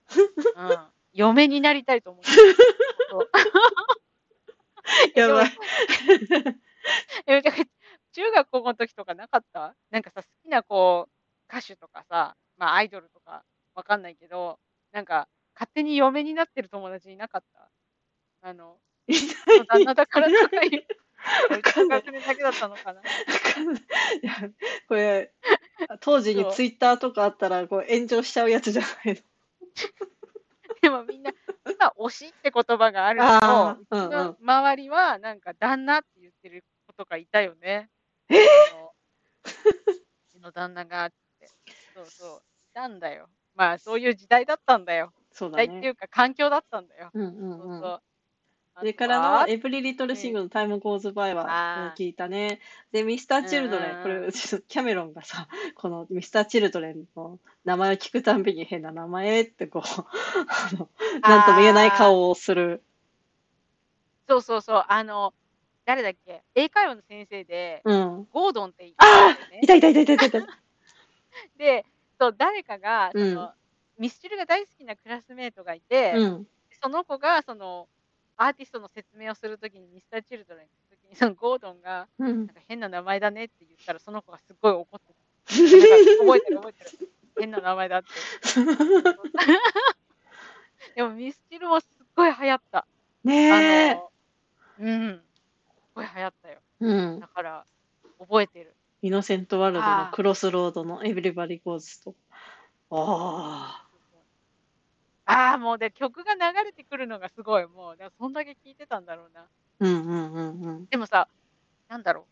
[0.57, 0.62] た。
[0.62, 0.88] うん。
[1.12, 2.30] 嫁になりたいと思って。
[3.11, 3.28] そ う
[5.14, 5.50] やばい。
[7.26, 7.64] え、だから
[8.12, 9.76] 中学高校の時とかなかった？
[9.90, 11.12] なんかさ、好きなこう、
[11.57, 13.44] 歌手とかさ、まあアイドルとか
[13.74, 14.59] わかんないけど、
[14.92, 17.70] なんか勝手に嫁になってる友達いなかった？
[18.42, 18.78] あの、
[19.09, 19.14] い
[19.68, 20.84] 旦那だからとか言う。
[20.84, 21.01] わ
[21.62, 24.34] かんない中学年だけだったのかないいや
[24.88, 25.32] これ、
[26.00, 29.20] 当時にツイッターとかあったら、こう、炎上しちゃうやつじゃないの。
[30.80, 31.32] でもみんな、
[31.64, 37.88] 今、推しって言葉があるけあど、ーうんうん周りは、なんか、旦那って言ってる子とかいたよね。
[38.28, 38.94] えそ
[39.46, 39.94] うう
[40.30, 41.48] ちの旦那がって。
[41.94, 42.42] そうそう。
[42.70, 43.28] いたんだよ。
[43.54, 45.12] まあ、そういう時代だったんだよ。
[45.30, 45.66] そうだね。
[45.66, 47.10] 時代っていうか、環境だったんだよ。
[47.14, 47.58] うんうんうん。
[47.58, 48.02] そうそう。
[48.78, 52.60] それからの、エブリリトルシングのタイムゴーズバイは聞いたね。
[52.90, 59.82] で、ミスターチルドレン、うんこれ、 キャメロンがさ、このミスターチルドレンの名前を聞くたんびに変な名前ってこう、
[60.48, 60.88] あの、
[61.20, 62.82] なんとも言えない顔をする。
[64.26, 64.84] そうそうそう。
[64.88, 65.34] あの、
[65.84, 66.42] 誰だっけ？
[66.54, 68.28] 英会話の先生で、うん。
[68.32, 69.60] ゴードンって言ったね。
[69.62, 70.40] いたいたいたいたいたいた。
[71.58, 71.84] で、
[72.18, 73.52] そう誰かがそうんの、
[73.98, 76.46] ミスチルが大好きなクラスメートがいて、うん。
[76.82, 77.88] その子がその
[78.47, 82.55] アーティストの説明をするときにミスターチルドレンの時にそのゴードンがうんなん。
[82.55, 85.12] か変な名前だねって言ったらその子がすっごい怒ってた。
[85.55, 86.90] 覚えてる覚えてる。
[87.38, 88.09] 変な名前だって。
[90.97, 92.86] でもミスチルもすっごい流行った。
[93.24, 93.95] ねあえ。
[93.95, 94.11] の、
[94.80, 95.16] うん。
[95.16, 95.22] すっ
[95.95, 96.59] ごい流行ったよ。
[96.80, 97.28] うんだ。
[97.28, 97.64] から
[98.18, 98.74] 覚えてる。
[99.03, 102.14] innocent world の Cross Road の everybody goes と。
[102.90, 103.86] ああ
[105.55, 107.66] あ、もうで曲が流れてくるのがすごい。
[107.66, 109.43] もう、だからそんだけ聴いてたんだろうな。
[109.43, 109.49] あ。
[109.80, 110.87] うんうんうんうん。
[110.91, 111.28] でもさ、
[111.89, 112.26] なんだろう。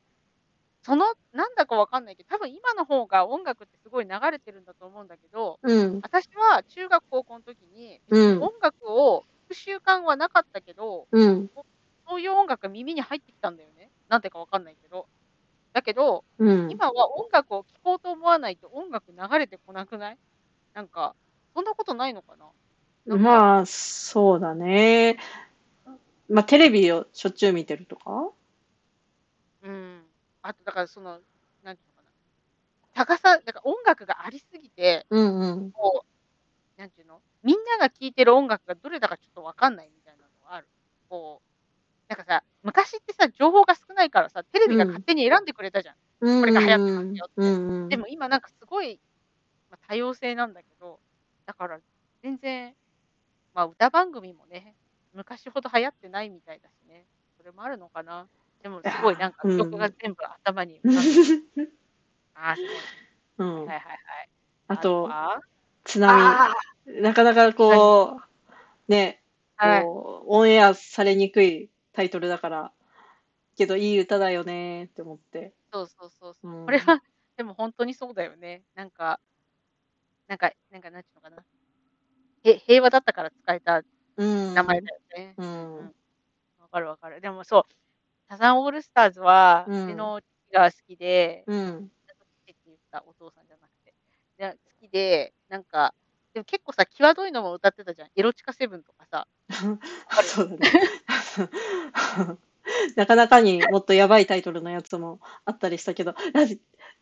[0.87, 6.01] その、なんだかわかんないけど、多分今の方が音楽ってすごい流れてるんだと思うんだけど、うん。
[6.03, 8.43] 私は中学高校の時に、うん。
[8.43, 11.51] 音楽を聴く習慣はなかったけど、うん。
[12.09, 13.91] そういう音楽が耳に入ってきたんだよね。
[14.09, 15.09] なんでかわかんないけど。
[15.75, 16.71] だけど、うん。
[16.71, 20.19] 今は音楽を聴こうと思わないと音楽流れてこなくない？
[20.75, 21.17] なんか、
[21.55, 22.51] そんなことないのかな？
[23.07, 25.19] まあ、そうだね。
[26.29, 28.31] まあ、テレビをしょっちゅう見てるとか？
[29.63, 30.03] うん。
[30.43, 31.21] あと、だからその、
[31.63, 32.11] なんていうのかな。
[32.95, 35.71] 高さ、だから音楽がありすぎて、うんうん。
[35.73, 36.05] こ
[36.77, 37.21] う、なんていうの？
[37.43, 40.69] みんなが聴いてる音楽がどれだかちょっとわかんないみたいなのがある。
[41.09, 41.51] こう、
[42.09, 45.95] なんかさ、昔ってさ、情報が少ないからさ、テレビが勝手に選んでくれたじゃん。
[46.41, 47.89] これが流行ってますよってうんうん。
[47.89, 49.01] でも今なんかすごい、
[49.71, 51.01] まあ、多様性なんだけど、
[51.47, 51.81] だから
[52.23, 52.75] 全然、
[53.55, 54.77] まあ歌番組もね、
[55.13, 57.07] 昔ほど流行ってないみたいだしね。
[57.37, 58.29] それもあるのかな。
[58.63, 61.31] でもすごいなんかうん曲が全部頭に浮かんでる。
[62.35, 62.87] ああ、すごい。
[63.39, 63.67] うん。
[63.67, 64.31] はいはいはい。
[64.69, 65.41] あと、は？
[65.85, 66.43] 津波。
[66.49, 66.55] あ
[66.87, 68.21] なかなかこ
[68.89, 69.23] う、ね、
[69.59, 69.87] あ、はい。
[69.87, 72.73] こう、オンエアされにくいタイトルだから、
[73.57, 75.55] けどいい歌だよねって思って。
[75.73, 76.51] そうそうそうそう。
[76.51, 77.01] うんこれは、
[77.37, 78.65] でも本当にそうだよね。
[78.75, 79.21] なんか、
[80.29, 81.45] なんか、なんか、なんていうのかな。
[82.45, 83.82] へ平和だったから使えた
[84.16, 84.55] うん。
[84.55, 85.34] 名前だよね。
[85.38, 85.76] うん。
[86.61, 87.20] わかるわかる。
[87.20, 87.62] でもそう、
[88.28, 91.91] サザンオールスターズは、ううんちの父が好きで、うん。
[92.07, 93.95] 父って言ったお父さんじゃなくて。
[94.38, 95.95] で好きで、なんか、
[96.34, 98.09] でも結構さ、際どいのも歌ってたじゃん。
[98.14, 99.26] エロチカセブンとかさ。
[100.22, 100.70] そうだね。
[102.95, 106.14] なかなかにもっとやばいタイトルのやつもあったりしたけど、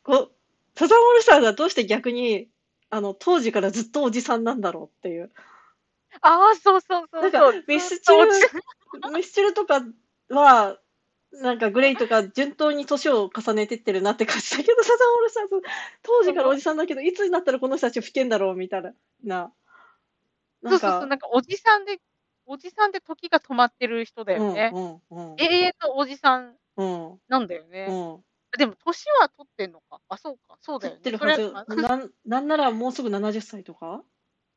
[0.02, 0.32] こう、
[0.74, 2.48] サザンオールスターズはどうして逆に、
[2.90, 5.30] あの、当時からずっとおじさんなんだろうっていう。
[6.22, 7.30] ああ、そうそうそうそう。
[7.30, 9.82] なんかミスチルミスチルとか
[10.30, 10.78] は、
[11.32, 15.62] なんかグレイとか順当に年を重ねてってるなって感じだけど、サザンオールスターズ、
[16.02, 18.82] 当時からおじさんだけど、いつになったらこの人たち老けんだろうみたい
[19.22, 19.52] な。
[20.62, 22.00] なそうそうそう、か、なんかおじさんで
[22.50, 24.70] おじさんで時が止まってる人だうんよね。
[24.72, 25.36] うんうん。
[25.36, 27.84] 永遠のおじさんうんなんだようね。
[27.84, 28.24] ん。
[28.56, 30.00] でも年は取ってんのか。
[30.08, 30.56] あ、そうか。
[30.62, 31.52] そうだ取よってるはず。
[31.54, 34.02] あなんなんならもうすぐ70歳とか？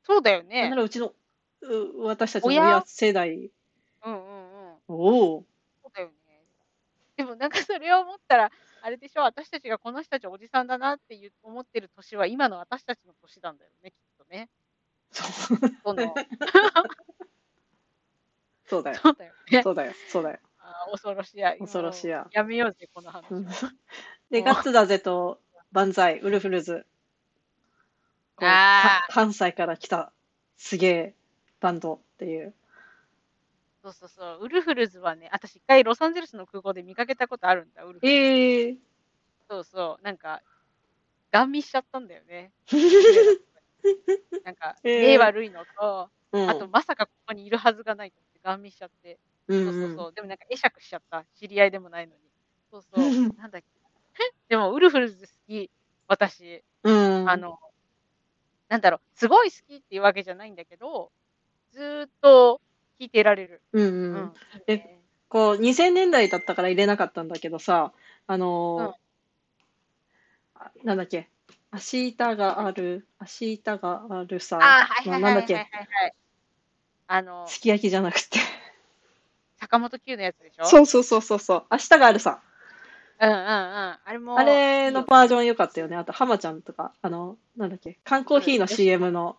[0.03, 0.77] そうだよなんなね。
[0.77, 1.13] らうちの、
[1.61, 2.63] う私たちの親？
[2.63, 3.51] 親世代。
[4.03, 4.77] うんうんうん。
[4.87, 5.45] おお。
[5.83, 6.41] そうだよね。
[7.17, 14.49] でもなんかそれを思ったら、あれでしょ、私たちがこの人たちおじさんだなっていう思ってる年は今の私たちの年なんだよね、きっとね。
[15.11, 16.15] そうその
[18.67, 18.97] そうだよ。
[19.01, 19.63] そうだよね。
[19.63, 19.93] そうだよ。
[20.07, 20.39] そうだよ。
[20.89, 21.55] 恐ろしや。
[21.57, 23.27] 恐ろしややめようぜ、この話。
[24.29, 26.85] で、ガッツだぜと、万歳、ウルフルズ。
[28.43, 30.11] あ関西から来た、
[30.57, 31.15] すげえ
[31.59, 32.53] バンドっていう。
[33.83, 34.39] そうそうそう。
[34.41, 38.15] ウルフルズはね、私一回ロサンゼルスの空港で見かけたことあるんだ、ウルフルズ。
[38.15, 38.77] ええ
[39.49, 40.03] そうそう。
[40.03, 40.41] なんか、
[41.31, 42.51] ガン見しちゃったんだよね。
[44.45, 46.49] なんか、えー例悪いのと、うん。
[46.49, 49.19] あと、まさかここにいるはずがないと思って、ガン見しちゃって。
[49.47, 50.13] うんそうそうそう。
[50.13, 51.25] でもなんか会釈しちゃった。
[51.35, 52.21] 知り合いでもないのに。
[52.71, 53.33] そうそう。
[53.37, 53.67] なんだっけ。
[54.49, 55.69] でも、ウルフルズ好き。
[56.07, 56.63] 私。
[56.83, 57.29] うん。
[57.29, 57.57] あの、
[58.69, 58.99] なんだろう。
[59.15, 61.11] すごい好きっていうわけじゃないんだけど、
[61.71, 62.61] ずーっと
[62.99, 63.61] 聴いてられる。
[63.73, 63.87] うんう。
[63.87, 64.33] うんん。
[64.55, 67.93] いいねこう、2000年代だったから入れなかったんだけどさ、
[68.27, 69.01] あのー
[70.63, 71.29] あなんだっけ、
[71.71, 76.13] 明日がある、明日があるさ、あー、はいはいはいはいはいなんだっけ、はい。
[77.07, 78.39] あの、すき焼きじゃなくて。
[79.61, 80.65] 坂本九のやつでしょ？
[80.65, 82.41] そうそうそうそうそう、明日があるさ。
[83.19, 83.43] うんうんうん。
[83.45, 85.95] あれも、あれのバージョン良かったよね。
[85.95, 89.37] あと、浜ちゃんとか、あの、なんだっけ、缶コーヒーの CM の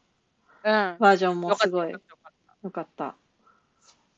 [0.62, 1.93] バージョンもすごい
[2.62, 3.07] 良かった。
[3.07, 3.16] あ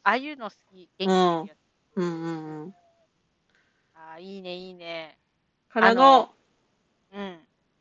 [0.02, 0.90] あいうの好き。
[0.98, 1.58] 元気出るやつ。
[1.96, 2.74] うんうんうん。
[3.94, 5.16] ああ、いいね、いいね。
[5.70, 6.30] からの、
[7.14, 7.38] うん。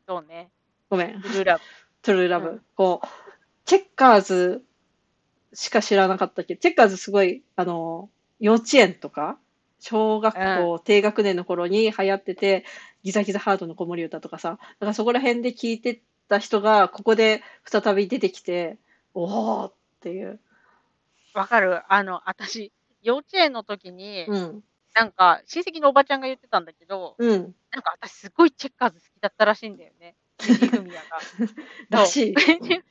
[0.08, 0.50] そうね。
[0.88, 1.64] ごめん、ブルーラブ。
[2.00, 2.48] トゥルーラブ。
[2.48, 3.06] うんこう、
[3.66, 4.64] チェッカーズ
[5.52, 8.08] しか知らなかったけど、チェッカーズすごい、あの、
[8.40, 9.38] 幼稚園とか、
[9.80, 12.64] 小学校低学年の頃に流行ってて、
[13.02, 18.78] ギザギザハードの子守歌とかさ、だからそこら辺で聞いてた人が、ここで再び出てきて、
[19.12, 20.40] おーっていう。
[21.34, 22.72] わかるあの、私、
[23.02, 24.64] 幼稚園の時に、うん、
[24.94, 30.14] なんか、親戚のおばちゃんが言ってたんだけど、うん、なんか私すごいチェッカーズ好きだったらしいんだよね。
[30.40, 31.18] 藤井フミヤが。
[31.90, 32.34] らしい。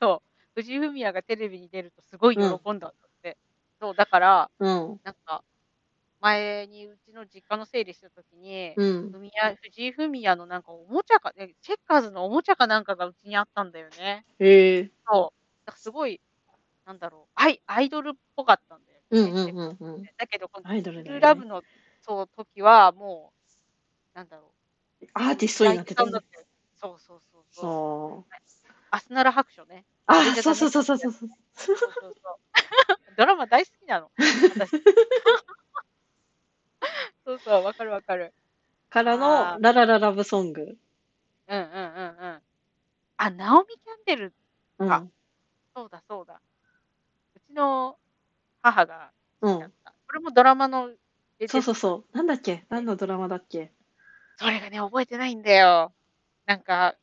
[0.00, 0.22] そう。
[0.54, 3.03] 藤井フミヤがテレビに出るとすごい喜んだんだって。
[3.84, 5.44] そう、だから、うん、なんか、
[6.18, 9.12] 前にうちの実家の整理した時に、うん。
[9.62, 14.24] 藤井フミヤのなんかおもちゃか、えチェッカーズのおもちゃかなんかがうちにあったんだよね。
[14.38, 15.66] へえそう。
[15.66, 16.18] だからすごい、
[16.86, 19.04] なんだろう、アイアイドルっぽかったんだよね。
[19.10, 20.02] うんうんうんうん。
[20.16, 21.62] だけど、このアイドルねラブの
[22.00, 23.34] そう時はも
[24.14, 24.50] う、なんだろ
[25.02, 25.06] う。
[25.12, 26.32] アーティストになってたんだ大工さん。
[26.32, 26.46] だって
[26.80, 27.64] そうそうそうそう。
[27.64, 28.34] そう。
[28.90, 29.84] アスナラ白書ね。
[30.06, 31.10] あそうそうそうそうそう。
[31.10, 31.20] そう
[31.54, 32.14] そうそう。
[33.16, 34.10] ドラマ大好きなの。
[34.18, 34.70] 私
[37.24, 38.32] そうそう、わかるわかる。
[38.90, 40.76] からあの、ーララララブソング。
[41.48, 42.42] うんうんうんうん。
[43.16, 44.34] あ、ナオミ・キャンデル、
[44.78, 44.92] うん。
[44.92, 45.06] あ
[45.74, 46.40] そうだそうだ。
[47.36, 47.98] うちの
[48.62, 49.54] 母がうん。
[49.54, 49.94] 好きだった。
[50.06, 50.90] これもドラマの
[51.48, 52.16] そうそうそう。
[52.16, 52.64] なんだっけ？
[52.70, 53.72] 何のドラマだっけ？
[54.38, 55.92] それがね、覚えてないんだよ。
[56.46, 56.96] なんか、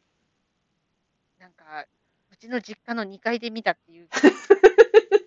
[1.39, 1.85] なんか、
[2.31, 4.09] うちの実家の2階で見たっていう。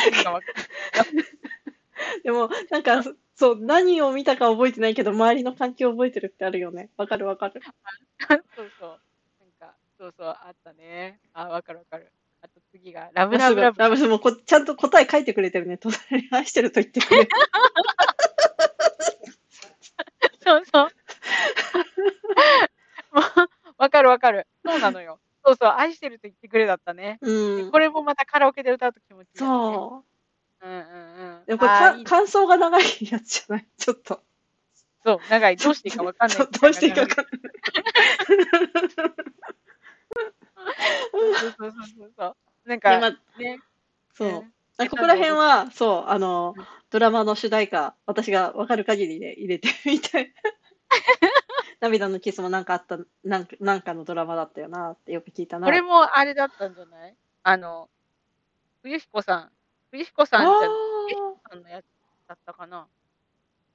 [2.24, 3.02] でも、なんか、
[3.34, 6.90] そう、何を見たか覚えてないけど、周りの環境覚えてるってあるよね。
[6.96, 7.60] わかるわかる。
[8.56, 9.00] そうそう。
[9.40, 11.20] なんか、そうそう、あったね。
[11.32, 12.12] あ、わかるわかる。
[12.42, 13.78] あと次が、ラブラブラブ。
[13.78, 15.78] ラブスもこちゃんと答え書いてくれてるね。
[15.78, 17.28] 隣に愛してると言ってくれる。
[20.42, 20.88] そうそう。
[23.12, 23.24] もう、
[23.78, 24.46] わかるわかる。
[24.64, 25.20] そうなのよ。
[25.44, 27.18] そうそう、愛してると言ってくれだったね。
[27.22, 27.70] うん。
[27.70, 29.46] これもまたカラオケで歌うと気持ちいい、ね。
[29.48, 30.04] そ
[30.62, 30.66] う。
[30.66, 30.80] うんうん
[31.38, 31.44] うん。
[31.46, 33.66] でもこれ感想が長いやつじゃない？
[33.78, 34.22] ちょっと。
[35.04, 35.56] そう、長い。
[35.56, 36.38] どうしていいかわかんない。
[36.38, 37.40] どうしていいかわかんない。
[41.12, 42.36] そうそうそうそう。
[42.68, 43.16] なんか、今、ね。
[44.14, 44.88] そう。
[44.90, 46.54] ここら辺は、そう、あの、
[46.90, 50.34] ドラマの主題歌、私がわかる限りで入れてみて。
[51.80, 55.66] 涙のキスもなんかあった、なんかなんかのドラマだったよなってよく聞いたな。
[55.66, 57.16] これもあれだったんじゃない？
[57.42, 57.88] あの、
[58.82, 59.50] 冬彦さん。
[59.90, 60.60] 冬彦さんじゃあ
[61.50, 61.84] さんのやつ
[62.28, 62.86] だったかな？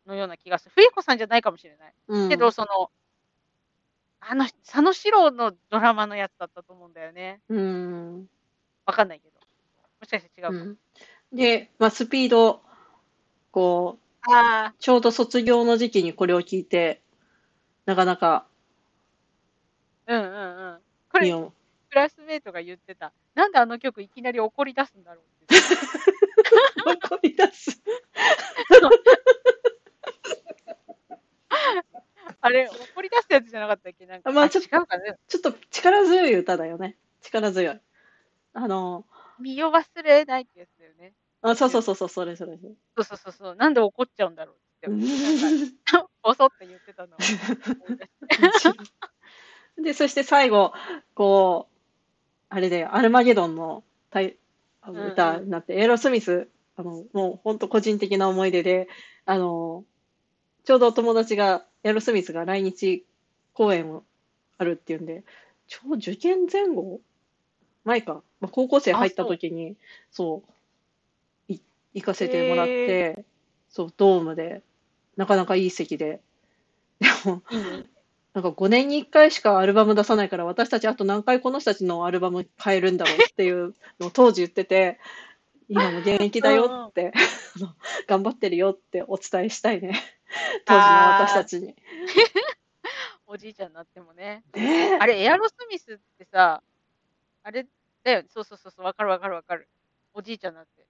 [0.06, 0.72] のような気がする。
[0.76, 1.93] 冬彦さんじゃないかもしれない。
[2.10, 2.91] ーうんけど、その、
[4.20, 7.41] あの、佐野史郎のドラマのやつだったと思うんだよね。
[7.49, 8.28] うん。
[8.86, 9.39] わかんないけど。
[9.99, 10.60] もしかして違うかも。
[10.60, 10.78] うん
[11.34, 12.62] で、まあ、スピード
[13.51, 13.97] こ
[14.28, 17.01] う、ああ、ちょうど卒業の時期にこれを聞いて、
[17.86, 18.47] なかなか
[20.07, 20.79] うんうんうん。
[21.11, 21.31] これ。
[21.89, 23.13] クラスメイトが言ってた。
[23.36, 25.55] なんであの曲いきなり怒り出すんだろうって。
[26.86, 27.81] 怒り出す。
[32.41, 34.05] あれ、怒り出すやつじゃなかったっけ？
[34.05, 35.15] なんか、あまあちょっ違うかね。
[35.27, 36.97] ちょっと力強い歌だよね。
[37.21, 37.81] 力強い。
[38.53, 39.05] あの、
[39.39, 41.13] 身を忘れないってやつだよね。
[41.41, 42.73] あそうそうそうそう、それそれそれ。
[42.97, 43.55] そうそうそうそう。
[43.55, 44.55] なんで怒っちゃうんだろう
[44.91, 45.01] って。
[45.01, 47.17] って 言ってたの。
[49.83, 50.73] で、そして最後、
[51.13, 51.75] こう、
[52.49, 58.88] あれで、アルマゲドンのあのうんうん歌になって、エアロスミス、あの、もう本当個人的な思い出で、
[59.25, 59.83] あの、
[60.63, 63.03] ちょうど友達が、エアロスミスが来日
[63.53, 64.03] 公演を
[64.57, 65.23] あるっていうんで、
[65.67, 67.01] ちょうど受験前後
[67.86, 69.77] 前か、まあ、高校生入った時に、
[70.11, 70.43] そ
[71.47, 71.59] う、い
[71.93, 73.23] 行かせてもらって、
[73.69, 74.63] そう、ドームで、
[75.18, 76.22] なかなかいい席で、
[76.99, 77.41] でも。
[78.36, 84.99] なんか5年に1回しかアルバム出さないから、私たちあと何回この人たちのアルバム買えるんだろうっていうのを当時言ってて、
[85.70, 87.13] 今も現役だよって、
[88.07, 89.93] 頑張ってるよってお伝えしたいね。
[90.66, 90.86] 当時の
[91.18, 91.76] 私たちに。
[93.26, 94.43] おじいちゃんになってもね。
[94.99, 96.61] あれ、エアロスミスってさ、
[97.41, 97.66] あれ
[98.03, 99.70] だよ、そうそうそうそう、わかるわかるわかる。
[100.13, 100.86] おじいちゃんになって。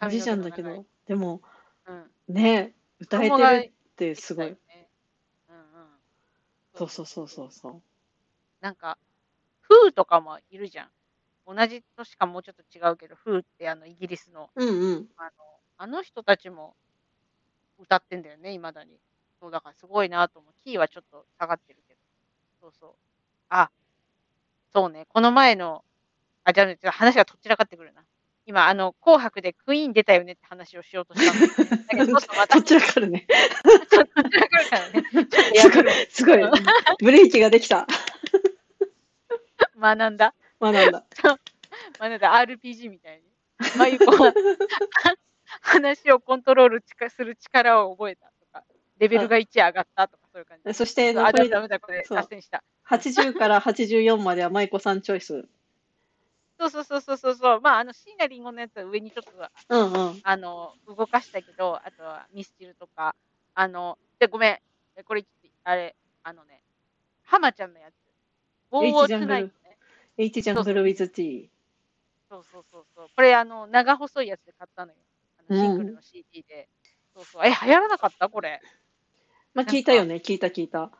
[0.00, 1.42] おじいちゃんだけど、でも
[1.86, 2.42] 毛の長い。
[2.42, 4.46] ねえ、歌えてるってすごい。
[4.48, 4.54] うん。
[4.54, 4.58] うんうん。
[6.74, 7.82] そうそうそうそうそう。
[8.60, 8.98] なんか、
[9.60, 10.90] フーとかもいるじゃん。
[11.46, 15.08] 同じ年かもうちょっと違うけど、フーってあのイギリスの、うんうん。
[15.16, 15.30] あの
[15.78, 16.76] あの人たちも
[17.78, 19.00] 歌ってんだよね、いまだに。
[19.40, 20.54] そう、だからすごいなと思う。
[20.64, 22.00] キーはちょっと下がってるけど。
[22.60, 22.94] そうそう。
[23.50, 23.70] あ、
[24.72, 25.84] そうね、この前の、
[26.44, 28.04] あ、じゃあ、話がとっちらかってくるな。
[28.48, 31.36] 今、あの、紅白でクイーン出たよねって話をしようとしたん
[31.86, 33.26] だけど、だけどちょっとまた、とっちらかるね。
[33.90, 35.04] ちょっちらかるからね。
[36.08, 36.60] すごいすごい。
[37.00, 37.86] ブレーキができた。
[39.78, 40.34] 学んだ。
[40.58, 41.04] 学んだ。
[42.00, 42.34] 学んだ。
[42.46, 43.22] RPG みたいに。
[43.76, 44.32] まゆこは
[45.60, 48.64] 話をコントロールする力を覚えたとか、
[48.96, 50.72] レベルが1上がったとか、そういう感じ。
[50.72, 52.64] そしてあ、ダメだ、これ、そう脱線した。
[52.88, 55.46] 80から84までは舞子さんチョイス。
[56.58, 57.60] そうそうそうそうそうそう。
[57.60, 59.30] まあ、あの、椎名林檎のやつは上にちょっと、
[59.68, 60.20] うんうん。
[60.22, 63.14] あの、動かしたけど、あとはミスチルとか、
[63.54, 64.58] あの、で、ごめん。
[64.96, 65.24] えこれ、
[65.64, 65.94] あれ、
[66.24, 66.60] あのね、
[67.22, 67.94] 浜ちゃんのやつ。
[68.72, 69.76] ウォー H ウォージャングルツナイトね。
[70.18, 71.50] H ジャングル with T。
[72.28, 73.08] そうそうそうそう。
[73.14, 74.98] これ、あの、長細いやつで買ったのよ。
[75.38, 76.68] あのシングルの CD で。
[77.14, 77.46] そうそう。
[77.46, 78.28] え、流行らなかった？
[78.28, 78.60] これ。
[79.54, 80.90] まあ聞いたよね、聞いた聞いた。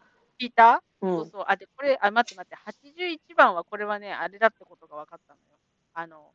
[0.41, 0.83] 聞いた？
[1.01, 1.11] うん。
[1.11, 1.45] そうそう。
[1.47, 2.57] あ、で、これ、あ、待って待って。
[2.57, 5.59] 81番はこれはね、あれだってことが分かったのよ。
[5.95, 6.31] あの、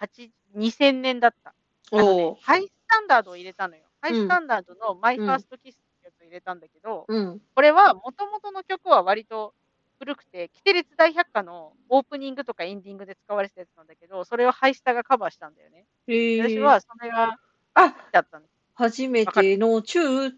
[0.00, 1.54] 8 2000年だった。
[1.92, 2.36] あのね。
[2.42, 3.82] ハイスタンダードを入れたのよ。
[4.00, 7.40] ハイうんスタンダードの My First Kiss ってやつを入れたんだけど、うん。
[7.54, 9.54] これはもともとの曲は割と
[9.98, 15.86] 古くて、キテレツ大百科のオープニングとかエンディングで使われてたやつなんだけど、それをハイスタがカバーしたんだよね。
[16.06, 17.38] 私はそれが
[17.74, 18.46] あ、好きだったの。
[18.74, 20.32] 初めてのチュー。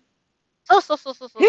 [0.65, 1.43] そうそうそうそうそう。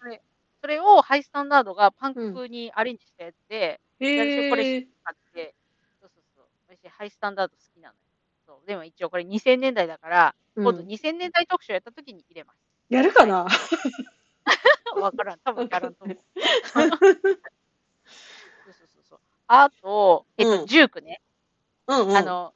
[0.00, 0.20] それ
[0.60, 4.86] それをハイスタンダードがパンク風にアレンジしたやつで、へ私これえ。
[5.04, 5.54] あって、
[6.00, 6.44] そうそうそう。
[6.68, 8.00] 私ハイスタンダード好きなのよ。
[8.46, 12.58] そうでも一応これ2000年代だから、今度うん2000年代特集やった時に入れます。
[12.88, 13.46] やるかな？
[14.96, 15.38] わからん。
[15.40, 16.18] 多分やらんと思う。
[16.74, 16.98] そうそ
[19.00, 19.20] うそう。
[19.46, 21.20] あと、えっと、うんジュークね。
[21.86, 22.16] うんうん。
[22.16, 22.54] あの、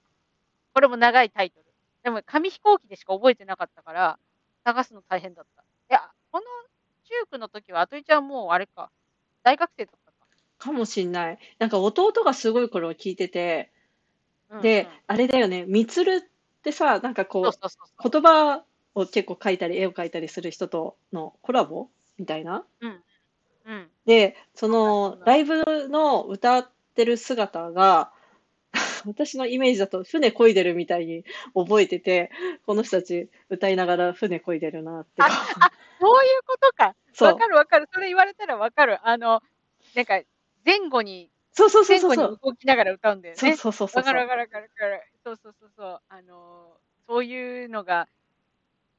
[0.75, 1.67] これも長いタイトル。
[2.03, 4.19] でも、紙飛行機でしか覚えてなかったから、
[4.65, 5.63] 探すの大変だった。
[5.63, 6.47] いや、この
[7.05, 8.91] ジュークの時は、あといちゃんもうあれか、
[9.43, 10.27] 大学生だったか。
[10.59, 11.39] かもしんない。
[11.59, 13.71] なんか弟がすごい頃聞いてて、
[14.51, 21.89] うんでうん、あれだよね、みつるってさ、なんかこそうそうそうう、言葉を結構書いたり、絵を描いたりする人とのコラボ？
[22.19, 22.65] みたいな？
[22.81, 23.05] うん。
[24.07, 28.13] で、そそうのなんだライブの歌ってる姿が、
[29.07, 31.25] 私のイメージだと船漕いでるみたいに
[31.55, 32.31] 覚えてて、
[32.67, 35.23] この人たち歌いながら船漕いでるなって。
[36.01, 36.95] そういうことか。
[37.25, 37.89] わかるわかる。
[37.93, 38.99] それ言われたらわかる。
[39.07, 39.43] あの、
[39.95, 40.21] なんか、
[40.65, 42.39] 前後に、そうそうそう前後にそうそう。
[42.51, 43.57] 動きながら歌うんだよそうね。
[43.57, 45.03] そうそうそうわかるわかるわかる。
[45.25, 46.01] そうそうそうそう。
[46.09, 46.77] あの、
[47.07, 48.09] そういうのが、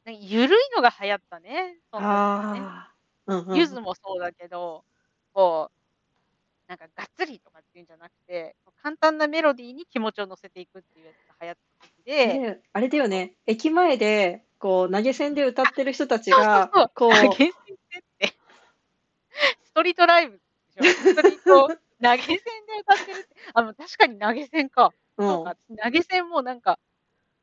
[0.06, 1.49] なんかゆるいのが流行ったね。
[1.49, 1.78] ね。
[1.91, 2.91] あ
[3.28, 3.53] あ。
[3.56, 4.86] ゆずもそうだけど、
[5.34, 5.84] こう、
[6.68, 18.34] なんかがっつりとかっていうんじゃなくて、簡単なメロディーに気持ちを乗せていくっていうやつが流行った時で、で、あれだよね、駅前で、こう、投げ銭で歌ってる人たちそうそうがそう、こう、投げ銭ってって、
[19.63, 20.39] ストリートライブで
[20.74, 20.84] しょ。
[20.84, 22.41] ストリート投げ銭で
[22.82, 24.91] 歌ってるって、あの、確かに投げ銭か。
[25.18, 25.28] うん。
[25.28, 26.80] そうか、投げ銭もなんか、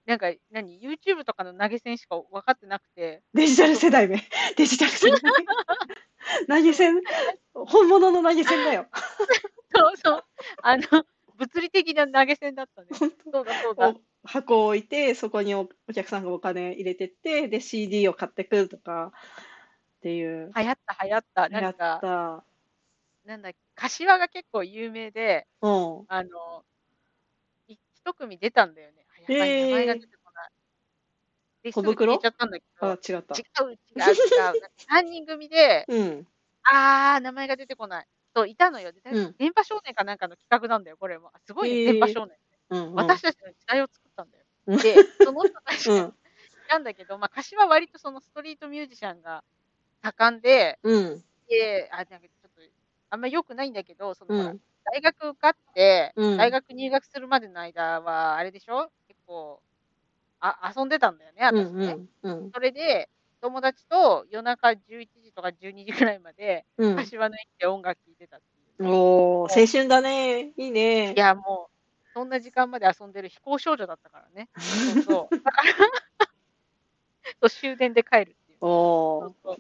[0.07, 3.23] なんか、何、YouTube とかの投げ銭しか分かってなくて。
[3.35, 4.23] デジタル世代め。
[4.57, 5.21] デジタル世代。
[6.49, 7.01] 投げ銭、
[7.55, 8.87] 本物の投げ銭だよ。
[9.75, 10.25] そうそう。
[10.63, 10.83] あの、
[11.37, 12.89] 物理的な投げ銭だったね。
[12.93, 13.91] そうだそうだ。
[13.91, 19.13] お箱を置いて、そこにおお客さんがお金入れてって、で、CD を買ってくるとか
[19.99, 20.53] っていう。
[20.57, 21.49] 流行った流行った。
[21.49, 22.45] なんか、た。
[23.25, 26.05] なんだっけ、柏が結構有名で、うん。
[26.09, 26.65] あの、
[27.69, 29.02] い一組出たんだよね。
[29.27, 30.51] あやばい、名前が出てこない。
[31.71, 33.35] 小袋消えちゃったんだけど、あ、違った。
[33.37, 34.57] 違う違う違う。
[34.89, 36.27] 3 人組で、うん。
[36.65, 38.07] あー、名前が出てこない。
[38.37, 38.93] そう、いたのよ。
[38.93, 41.31] でうん電波少年かなんかの企画なんだよ、これも。
[41.35, 42.39] あすごいね、へー電波少年。
[42.71, 43.19] うん、うん。
[43.19, 44.47] 私たちの時代を作ったんだよ。
[44.67, 46.15] うんで、その人たちがうん。
[46.69, 49.45] なんだけど、まあ、柏は割とそのストリートミュージシャンが
[50.03, 51.25] 盛んで、うん。
[51.49, 52.63] で、あ、なんかちょっと、
[53.11, 54.61] あんま良くないんだけど、その、ほらうん。
[54.85, 58.91] 大学受かって、うん大学入学するまでの間は、あれでしょ？
[59.33, 59.63] 結構、
[60.41, 61.67] あ、遊んでたんだよね、うん。
[61.67, 61.97] 私ね。
[62.23, 62.45] うん。
[62.45, 62.51] うん。
[62.53, 63.09] それで、
[63.41, 64.77] 友達と夜中11
[65.23, 66.97] 時とか12時くらいまで、うん。
[66.97, 68.41] 柏の駅で音楽聴いてたっ
[68.79, 68.89] ていう。
[68.89, 70.53] おー、青春だね。
[70.57, 71.15] いいね。
[71.15, 74.49] いや、もう、そんな時間まで遊んでる非行少女だったからね。
[74.95, 75.41] そうそう。
[75.43, 75.73] だから
[77.41, 78.59] そう、終電で帰るっていう。
[78.61, 79.35] そおーう。
[79.43, 79.57] そう。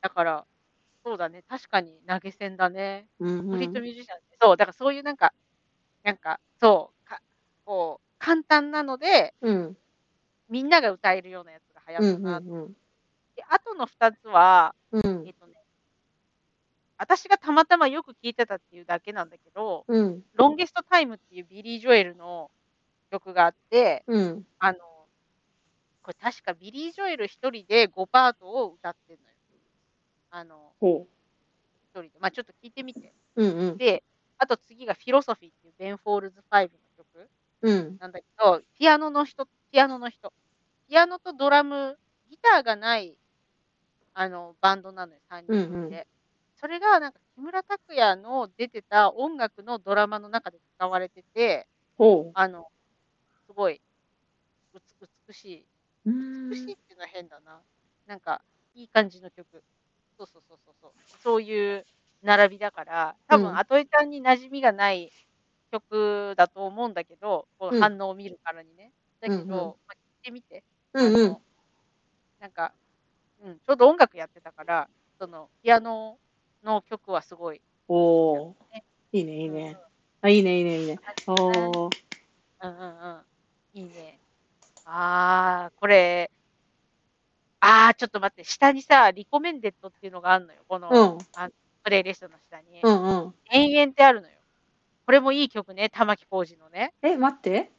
[0.00, 0.46] だから、
[1.04, 1.42] そうだね。
[1.48, 3.06] 確かに投げ銭だね。
[3.18, 3.84] うんストリートうん。
[3.84, 4.18] ミュージシャン。
[4.40, 5.32] そう、だからそういうなんか、
[6.04, 7.20] なんか、そう、か
[7.64, 9.76] こう、簡単なので、うん。
[10.48, 12.22] みんなが歌えるようなやつが流うん。
[12.24, 12.58] 行ったな。
[12.58, 12.68] うん。
[13.36, 15.34] で、あとの2つは、うんえっ。
[15.34, 15.54] とね、
[16.98, 20.22] 私がたまたまよく聴いてたっていうだけなんだけど、うん。
[20.34, 22.50] Longest Time っていうビリー・ジョエルの
[23.12, 24.44] 曲があって、うん。
[24.58, 24.78] あの、
[26.02, 29.36] これ確かビリー・ジョエル一人で5パートを歌ってんのよ。
[30.30, 30.72] あの、
[31.92, 32.10] 人で。
[32.18, 33.14] まあちょっと聞いてみて。
[33.36, 33.44] う。
[33.44, 33.58] うん。
[33.58, 33.76] うん。
[33.76, 34.02] で、
[34.36, 36.85] あと次が Philosophy っていうベン・フォールズ5の曲
[37.66, 38.00] うん。
[38.00, 40.32] なんだけど、ピアノの人、ピアノの人。
[40.88, 41.98] ピアノとドラム、
[42.30, 43.18] ギターがない、
[44.14, 45.96] あの、バンドなのよ、3人組で。
[45.96, 46.06] うんうん
[46.60, 52.66] それが、なんか、木村拓哉の出てた音楽のドラマの中で使われてて、ほあの、
[53.46, 53.82] すごい、
[55.28, 55.66] 美しい。
[56.50, 56.78] 美しいっん。
[56.88, 57.62] ていうのは変だな。
[58.06, 58.42] なんか、
[58.74, 59.64] いい感じの曲。
[60.18, 60.94] そうそうそうそうそう。
[61.42, 61.86] いう
[62.22, 65.12] 並びだから、多分、うんアトエちゃんに馴染みがない
[65.80, 68.92] 曲だと思うんだけど、こううん反応を見るからにね。
[69.20, 70.64] だけど、うんうんまあ、聞いてみて。
[70.94, 71.14] うん。
[71.14, 71.42] うんあの。
[72.40, 72.74] なんか、
[73.42, 76.18] うん、ちょうど音楽やってたから、その、ピアノ
[76.62, 77.62] の曲はすごい。
[77.88, 78.84] おーね。
[79.12, 79.76] いいね、いいね。
[80.22, 80.98] あ、いいね、いいね、いいね。
[81.26, 81.96] おうんー。
[82.62, 83.24] うんうん。
[83.74, 84.20] いいね。
[84.84, 86.30] あー、これ、
[87.60, 90.64] あー、ちょっと待って、下にさ、リコメンデッドっていうのがあるのよ。
[90.68, 91.04] この、う
[91.46, 91.50] ん。
[91.82, 92.80] プレイリストの下に。
[92.82, 93.34] うんうん。
[93.50, 94.35] 延々ってあるのよ。
[95.06, 96.92] これもいい曲ね、玉置浩二のね。
[97.00, 97.70] え、待って。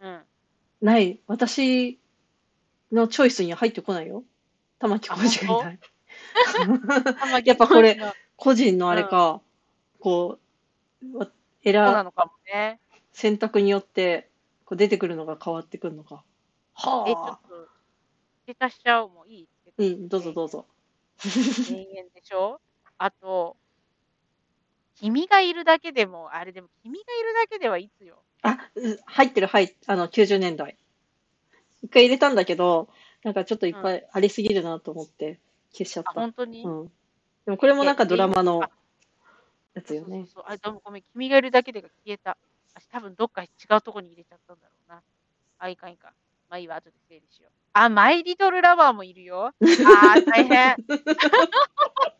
[0.00, 0.22] うん。
[0.82, 1.18] ない。
[1.26, 1.98] 私
[2.92, 4.22] のチョイスには入ってこないよ。
[4.78, 5.80] 玉置浩二がいない。
[7.46, 7.98] やっぱこれ
[8.36, 9.40] 個人のあれか、
[9.98, 10.38] こ
[11.02, 11.30] う、わ
[11.64, 12.80] 選そうなのかもね。
[13.14, 14.28] 選択によって
[14.66, 16.22] こう出てくるのが変わってくるのか。
[16.76, 17.32] え、ちょはあ。
[17.32, 17.68] っと、
[18.46, 19.10] 付け足しちゃおう。
[19.10, 19.48] もういい？
[19.78, 20.66] うん、どうぞどうぞ。
[21.70, 22.60] 永遠でしょ？
[22.98, 23.56] あと、
[24.96, 28.22] 君がいるだけでも、あれでも、君がいるだけではいつよ。
[28.42, 30.76] あ、う入ってる、はい、あの、90年代。
[31.82, 32.88] 一回入れたんだけど、
[33.22, 35.38] なんかちょっといっぱいありすぎるなと思って
[35.72, 36.20] 消しちゃっあ、た。
[36.20, 36.84] 本当に、うん。
[37.44, 38.70] でもこれもなんかドラマのあ
[39.74, 40.08] やつよね。
[40.08, 42.36] そうそうそうあ、でもごめん、君がいるだけでが消えた。
[42.74, 45.02] 私多分どっか違うとこに入れちゃったんだろうな。
[45.58, 46.10] あ、いかんいかん。
[46.48, 47.52] まあいいわ、後で整理しよう。
[47.74, 49.46] あ、マイリトルラバーもいるよ。
[49.46, 50.76] あー、大変。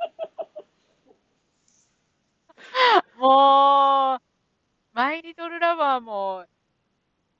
[3.18, 4.22] もう、
[4.92, 6.46] マイリトルラバーも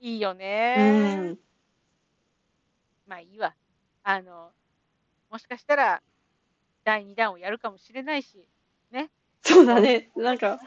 [0.01, 1.17] いいようね。
[1.33, 1.39] ん。
[3.07, 3.55] まあいいわ。
[4.03, 4.53] あの、
[5.31, 6.03] もしかしたら
[6.85, 8.49] 第2弾をやるかもしれないし、
[9.47, 10.11] そうだね。
[10.17, 10.59] なんか、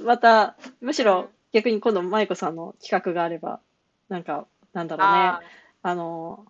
[0.00, 3.60] また、むしうんろ逆に今度、舞子さんの企画があれば、
[4.08, 5.14] なんか、なんだろうね。
[5.14, 5.40] あ
[5.82, 6.44] あの、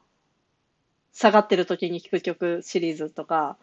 [1.13, 3.59] 下がってる時に聴く曲シリーズとか、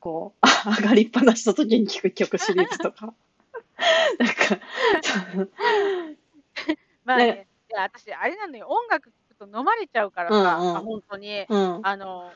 [0.00, 0.48] こう、あ
[0.82, 3.14] 上がりっぱなしの時に聴く曲シリーズとか。
[4.18, 5.46] なんか、
[7.04, 11.46] まあね、ねいや私、あれなのよ、音楽聴くと飲まれちゃうからさ、うんうんあ本当に。
[11.48, 11.80] うん。
[11.82, 12.32] あの、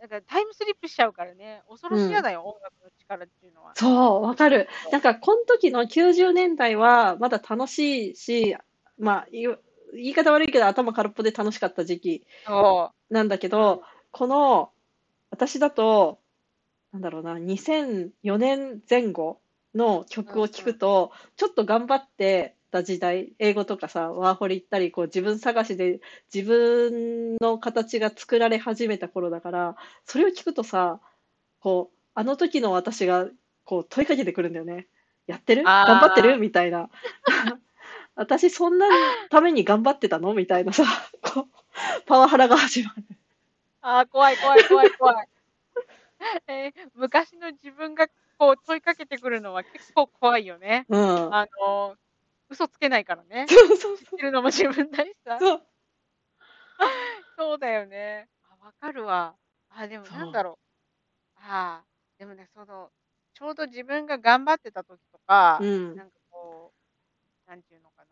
[0.00, 3.72] なんかタイムスリップしちゃうからね、恐ろしやだよ、音楽の力っていうのは。
[3.74, 4.68] そう、わかる。
[4.92, 8.56] なんか、この時の90年代は、まだ楽しいし、
[8.98, 9.58] まあ、言
[9.92, 13.82] い方悪いけど、頭空っぽで楽しかった時期そなんだけど、
[14.12, 14.70] この、
[15.30, 16.20] 私だと、
[16.92, 19.40] なんだろうな、2004年前後
[19.74, 26.00] の曲を聴くと、ちょっと頑張って、た時代、英語とかさ、ワーホリ行ったり、こう自分探しで
[26.32, 31.00] 自分の形が作られ始めた頃だから、それを聞くとさ、
[31.60, 33.26] こう、あの時の私が
[33.64, 34.86] こう問いかけてくるんだよね。
[35.26, 35.64] やってる？
[35.64, 36.38] 頑張ってる？
[36.38, 36.88] みたいな。
[38.16, 38.86] 私そんな
[39.30, 40.34] ために頑張ってたの？
[40.34, 40.84] みたいなさ、
[41.22, 41.46] こう、
[42.06, 43.04] パワハラが始まる。
[43.82, 45.28] ああ、怖い怖い怖い怖い。
[46.46, 48.06] えー昔の自分が
[48.40, 50.86] こう問いかけてくるのは結構怖いよね。
[50.88, 51.34] うん。
[51.34, 51.94] あの、
[52.48, 53.44] 嘘つけないからね。
[53.46, 55.38] そうそう知ってるのも自分だしさ。
[55.38, 55.62] そう。
[57.36, 58.28] そうだよね。
[58.44, 59.36] あ、わかるわ。
[59.68, 60.54] あ、でもなんだろう。
[61.36, 61.84] ああ、
[62.18, 62.90] でもね、その、
[63.34, 66.72] ちょうど自分が頑張ってた時とか、うんなんかこ
[67.46, 68.08] う、なんていうのかな。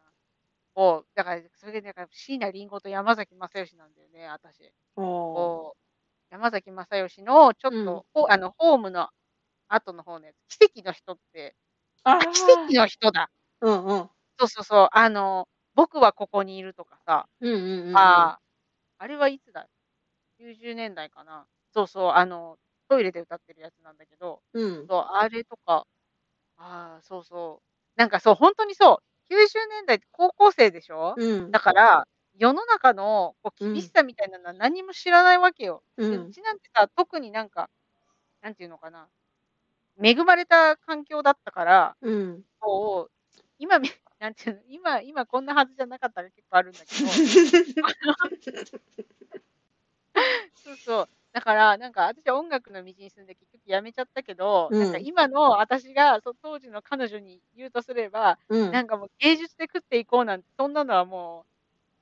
[0.75, 4.73] こう、だから、それで、だから、椎名林檎と山崎正義なんだよね、私。
[4.97, 5.05] おー
[5.35, 5.79] こう、
[6.31, 7.83] 山崎正義の、ちょっう
[8.27, 9.09] んあの、ホームの
[9.69, 11.57] 後の方のやつ、奇跡の人って、
[12.05, 13.31] あ、あー奇跡の人だ。
[13.61, 14.11] うんうん。
[14.39, 17.99] そうそうそう、あの、僕はここにいるとかさ、うんうんうん。
[17.99, 18.41] ああ、
[18.99, 19.69] あれはいつだ
[20.39, 21.49] ?90 年代かな。
[21.75, 22.59] そうそう、あの、
[22.89, 24.91] トイレで歌ってるやつなんだけど、うん。
[24.91, 25.87] そう、あれとか、
[26.59, 27.67] ああ、そうそう。
[27.97, 28.99] なんかそう、本当にそう、
[29.31, 31.17] 90年代って高校生でしょ？
[31.17, 31.53] うん。
[31.53, 35.85] だから、世の中のこううん厳しさみたいなのは何も知らないわけよ。
[35.97, 36.05] う。
[36.11, 37.71] でうんちなんてさ、特になんか、
[38.43, 39.09] なんていうのかな、
[40.03, 42.43] 恵まれた環境だったから、うん。
[42.61, 47.11] こう、今み、なんていうの、今、今こんなはずじゃなかったら結構あるんだけど、
[50.65, 51.09] そうそう。
[51.33, 58.73] だから、なんか私は音楽の道に進んで結局やめちゃったけど、うんなんか今の私がそう当時の彼女に言うとすれば、うん。
[58.73, 61.45] なんかもう芸術で食っていこうなんて、そんなのはも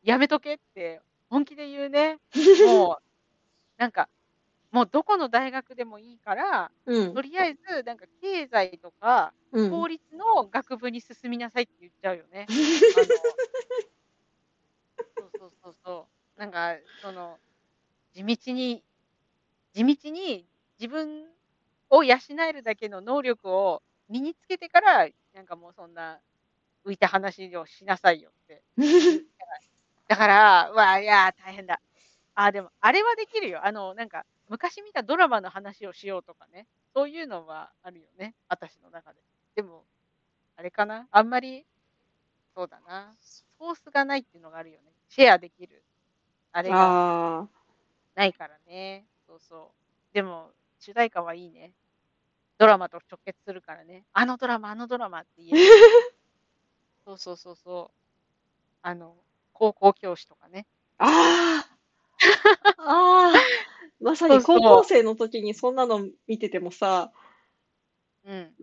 [0.04, 2.18] うやめとけって本気で言うね。
[2.66, 3.02] もう、
[3.78, 4.08] なんか、
[4.70, 7.22] もうどこの大学でもいいから、うんと。
[7.22, 9.70] りあえず、なんか経済とかうん。
[9.70, 12.46] 法律の学部に進みなさいって言っちゃうよね。
[12.48, 13.06] あの、
[15.16, 16.40] そうそうそうそう。
[16.40, 17.38] なんか、その、
[18.12, 18.82] 地道に、
[19.72, 20.46] 地道に
[20.78, 21.26] 自分
[21.90, 22.16] を養
[22.48, 26.20] えるだけの能力を身につけてから、なんかもうそんな
[26.84, 28.62] 浮いた話をしなさいよって。
[30.08, 31.80] だから、うわ、いや、大変だ。
[32.34, 33.64] あ、でも、あれはできるよ。
[33.64, 36.66] あの、なんか、昔見たドラマの話をしようとかね。
[36.94, 38.34] そういうのはあるよね。
[38.48, 39.20] 私の中で。
[39.54, 39.84] でも、
[40.56, 41.66] あれかなあんまり、
[42.54, 43.14] そうだな。
[43.58, 44.92] ソースがないっていうのがあるよね。
[45.08, 45.82] シェアできる。
[46.52, 47.48] あれが。
[48.14, 49.04] ないからね。
[49.26, 49.72] そうそ
[50.12, 50.14] う。
[50.14, 51.72] でも、主題歌はいいね。
[52.58, 54.04] ドラマと直結するからね。
[54.12, 55.58] あのドラマ、あのドラマって言える。
[57.04, 57.96] そうそうそうそう。
[58.82, 59.16] あの、
[59.52, 60.66] 高校教師とかね。
[60.98, 61.76] ああ。
[62.78, 63.75] ああ。
[64.00, 67.12] まさに高校生の時にそんなの見ててもさ、
[68.24, 68.56] うん。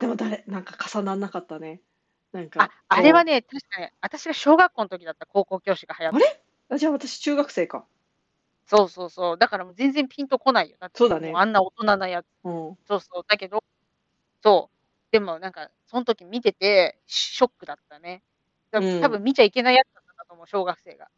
[0.00, 1.82] でも誰、なんか重ならなかったね。
[2.32, 3.24] なんかあ、あれはね。
[3.24, 6.44] ね、確かに、私が小学校の時だった高校教師が流行って。
[6.68, 7.86] あじゃあ私中学生か。
[8.66, 9.38] そうそうそう。
[9.38, 10.76] だからもう全然ピンとこないよ。
[10.80, 12.26] だってそうだねもあんな大人なやつ。
[12.44, 12.76] うん。
[12.86, 13.24] そうそう。
[13.28, 13.64] だけど、
[14.42, 14.76] そう。
[15.12, 18.22] でもなんか、その時見てて、ショックだったね。
[18.72, 21.08] 多うん分多分見ちゃいけないやつだったと思う、小学生が。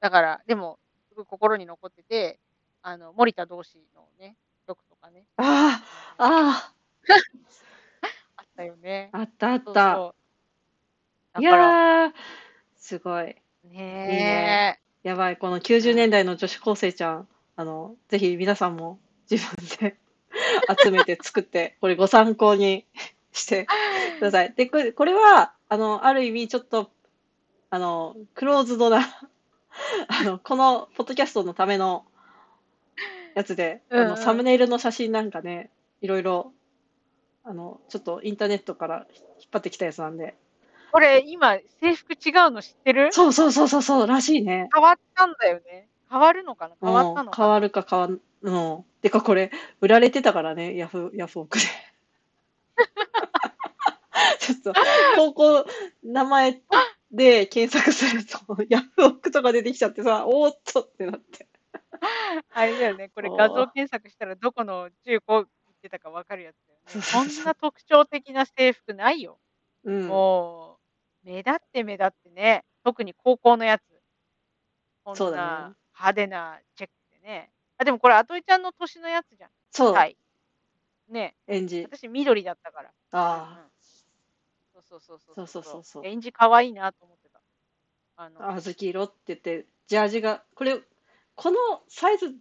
[0.00, 2.40] だから、でも、すごい心に残ってて、
[2.88, 5.82] あの、森田同士のね、曲とかね、あ
[6.18, 6.72] あ、あ
[8.36, 9.10] あったよね。
[9.12, 9.94] あ、あったあっそうた。
[9.96, 10.14] そ
[11.36, 11.40] う。
[11.40, 12.12] いやー、
[12.76, 13.34] すごい。
[13.64, 15.08] ねえ。
[15.08, 19.96] やばい、この90年代の女子高生ちゃん、あの、ぜひ皆さんも自分で
[20.80, 22.86] 集めて作って、 これご参考に
[23.32, 23.66] して
[24.20, 24.52] ください。
[24.54, 26.92] で、これ、これは、あの、ある意味ちょっと、
[27.68, 29.00] あの、クローズドな、
[30.06, 32.06] あの、このポッドキャストのための
[33.36, 36.52] やつで、あの、うんうんサムネイルの写真なんかね、いろいろ、
[37.44, 39.06] あの、ちょっとインターネットから
[39.38, 40.34] 引っ張ってきたやつなんで。
[40.90, 43.12] これ、今、制服違うの知ってる？
[43.12, 44.70] そうそうそうそうそう、らしいね。
[44.74, 45.86] 変わったんだよね。
[46.10, 46.76] 変わるのかな？
[46.82, 48.84] 変わったのか変わるか変わん、うん。
[49.02, 49.50] てかこれ、
[49.82, 51.64] 売られてたからね、ヤフー、ヤフオクで。
[54.40, 54.72] ちょっと、
[55.16, 55.66] 高校、
[56.04, 56.62] 名前
[57.12, 58.38] で検索すると、
[58.70, 61.46] ヤフオクとか出てきちゃってさ、おーっとってなって。
[62.52, 65.46] あれだよね、これ画像検索したらどこの中高行っ
[65.80, 67.06] てたか分かるやつだよね。
[67.12, 69.38] こんな特徴的な制服ないよ。
[69.84, 70.78] うん、も
[71.24, 73.82] う、目立って目立ってね、特に高校のやつ。
[75.04, 77.28] こんな派手なチェックでね。
[77.28, 79.50] ねあ、でもこれ、アトイちゃんの年のやつじゃん。
[79.70, 79.92] そう。
[79.92, 80.16] はい。
[81.08, 81.56] ねえ。
[81.56, 81.82] 演じ。
[81.84, 82.88] 私、緑だったから。
[82.88, 83.68] ああ、
[84.74, 85.34] うん、そうそうそうそう。
[85.34, 86.06] そうそうそうそう。
[86.06, 87.40] 演じ可愛いなと思ってた。
[88.16, 88.40] あの。
[88.40, 90.80] 小豆色って言って、ジャージが、これ、
[91.36, 91.56] この
[91.88, 92.34] サイズ、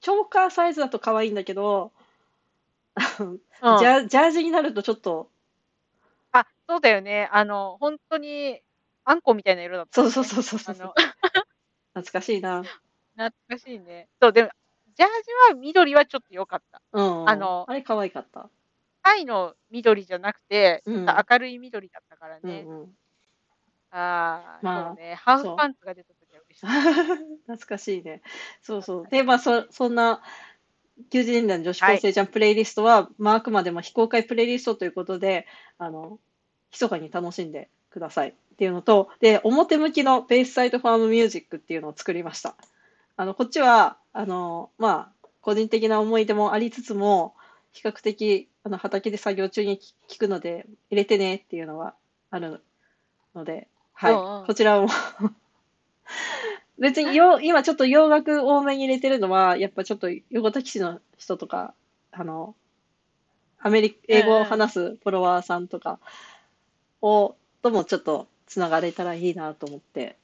[0.00, 1.92] チョーカーサイズだと可愛いんだけど、
[2.98, 5.30] ジャジャージになるとちょっと、
[6.68, 7.28] そうだよね。
[7.32, 8.60] あの、ほんとに、
[9.04, 10.24] あんこみたいな色だったそうそう。
[10.24, 10.92] そうそうそうそう。
[11.94, 12.62] 懐かしいな。
[13.16, 14.08] 懐かしいね。
[14.20, 14.50] そう、でも、
[14.94, 15.14] ジャージ
[15.50, 16.82] は緑はちょっと良かった。
[16.92, 17.28] うんうん。
[17.30, 18.50] あのあれ可愛かった。
[19.02, 21.06] タイの緑じゃなくて、うん。
[21.06, 22.62] と明るい緑だったからうね。
[22.64, 22.98] んうん。
[23.90, 25.14] ああ、そうまあ、ね。
[25.14, 25.56] ハーフそう。
[25.56, 26.04] パンツが出。
[27.46, 28.22] 懐かしいね。
[28.62, 29.06] そうそう。
[29.08, 29.38] で、まあ。
[29.38, 30.22] そそんな
[31.10, 31.96] 90年代の女子はい。
[31.96, 35.46] 高生ちゃんプレイリストは、まあ、あくまでも非公開プレイリストということで、
[35.78, 36.18] あの、
[36.72, 42.56] 密かに楽しんでくださいっていうのと、で、表向きのベースサイトファームミュージックっていうのを作りました。
[43.16, 47.34] あの、こっちは、あの、まあ、個人的な思い出もありつつも、
[47.72, 51.94] 比較的、あの、畑で作業中に聞くので、入れてねっていうのは
[52.30, 52.62] ある
[53.34, 54.46] ので、はい。
[54.46, 54.88] こちらも
[56.78, 61.74] 別によ、今ちょっと洋楽多めに入れてるのは、やっぱちょっと横田基地の人とか、
[62.12, 62.54] あの、
[63.60, 64.58] アメリカ、うん英語をうん。
[64.58, 66.00] 話すフォロワーさんとか
[67.02, 70.16] を、ともちょっとつながれたらいいなと思って、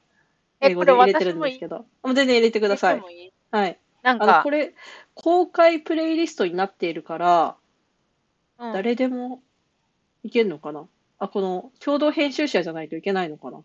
[0.60, 3.06] え、英語で入れてるんですけど、もう全然入れてください。
[3.12, 3.80] いいはい。
[4.02, 4.74] なんあの、こか、れ、
[5.14, 7.56] 公開プレイリストになっているから、
[8.58, 8.84] うん。
[8.84, 9.42] 誰でも
[10.22, 10.88] いけるのかな？
[11.18, 13.62] あ、この共同編集者じゃないといけないのかな？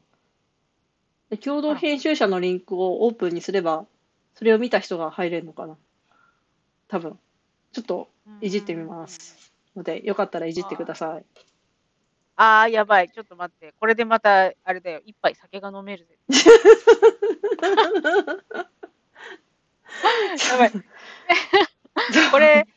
[1.29, 3.85] で共同あ、編集者のリンクをオープンにすれば、
[4.35, 5.77] それを見た人が入れるのかな
[6.87, 7.19] 多分。
[7.71, 8.83] ちょっとうんいじってみ。
[8.83, 9.53] ます。
[9.75, 11.25] ので、よかったらいじってくあださい。
[12.35, 12.61] あ。
[12.61, 13.09] あー、やばい。
[13.11, 13.73] ちょっと待って。
[13.79, 15.01] これでまた、あれだよ。
[15.05, 16.17] 一杯酒が飲めるぜ。
[20.51, 20.71] やばい。
[22.31, 22.67] これ、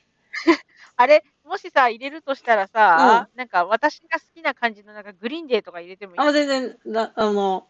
[0.96, 3.06] あれ、もしさ、入れるとしたらうん。
[3.06, 6.26] さ、なんか私が好きな感じのなんかグリーンデーとか入れてもいあ、い？
[6.26, 7.68] もう全然、な、あの、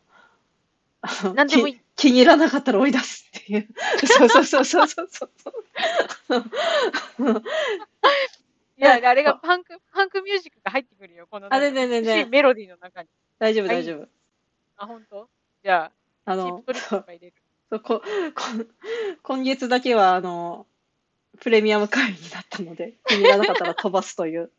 [1.02, 1.80] あの、き、なんでもいい。
[1.96, 3.68] 気に入らなかったら追い出すっていう。
[4.06, 5.32] そうそうそうそうそうそう。
[8.78, 11.26] いや、え、あれがこパンク、パンクミュージックが入ってくるよ。
[11.30, 12.16] このあ、なんか全然全然。
[12.16, 13.08] 美しいメロディーの中に。
[13.38, 13.66] 大丈夫。
[13.66, 14.08] 大丈夫。
[14.76, 15.28] あ、本当？
[15.64, 15.92] じゃ
[16.24, 16.64] あ、あの、
[17.70, 18.02] そう、こ、こ、
[19.22, 20.66] 今月だけは、あの、
[21.40, 24.50] プレミアム会員になったので、気に入らなかったら飛ばすという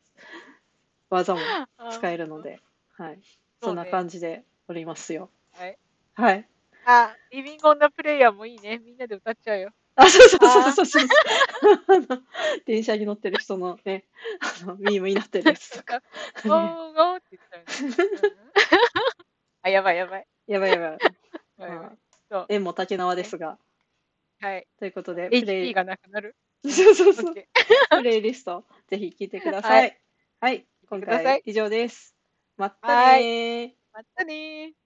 [1.10, 2.60] 技もあ、使本えるので、
[2.98, 3.20] はい。
[3.62, 3.92] そなそうんね。
[3.92, 5.30] 感じでおりますよ。
[5.54, 5.78] はい。
[6.16, 6.48] はい。
[6.86, 8.80] あ、リビングオンダプレイヤーもいいね。
[8.80, 9.70] みんなで歌っちゃうよ。
[9.96, 11.08] あ、そうそうそうあそうそう。
[12.66, 14.06] 電車に乗ってる人のね、
[14.40, 16.02] あの、ミームになってるやつとか。
[16.44, 17.96] ゴーゴーって言っちゃうね。
[19.62, 20.28] あ、やばいやばい。
[20.48, 22.46] やばいやばい。
[22.50, 23.28] 縁も竹縄でね。
[23.28, 23.58] すが。
[24.40, 24.68] はい。
[24.78, 26.36] ということで、プレイ、がなくなる。
[26.64, 26.72] うん。
[26.72, 27.34] そうそうそう。
[27.34, 29.62] プレイリスト、ぜひ聞いてくだはい。
[29.62, 30.02] さい。
[30.42, 30.68] はい。
[30.90, 31.02] 今。
[31.02, 32.16] 回以上です。
[32.58, 33.76] まったね。
[33.94, 34.83] またねー。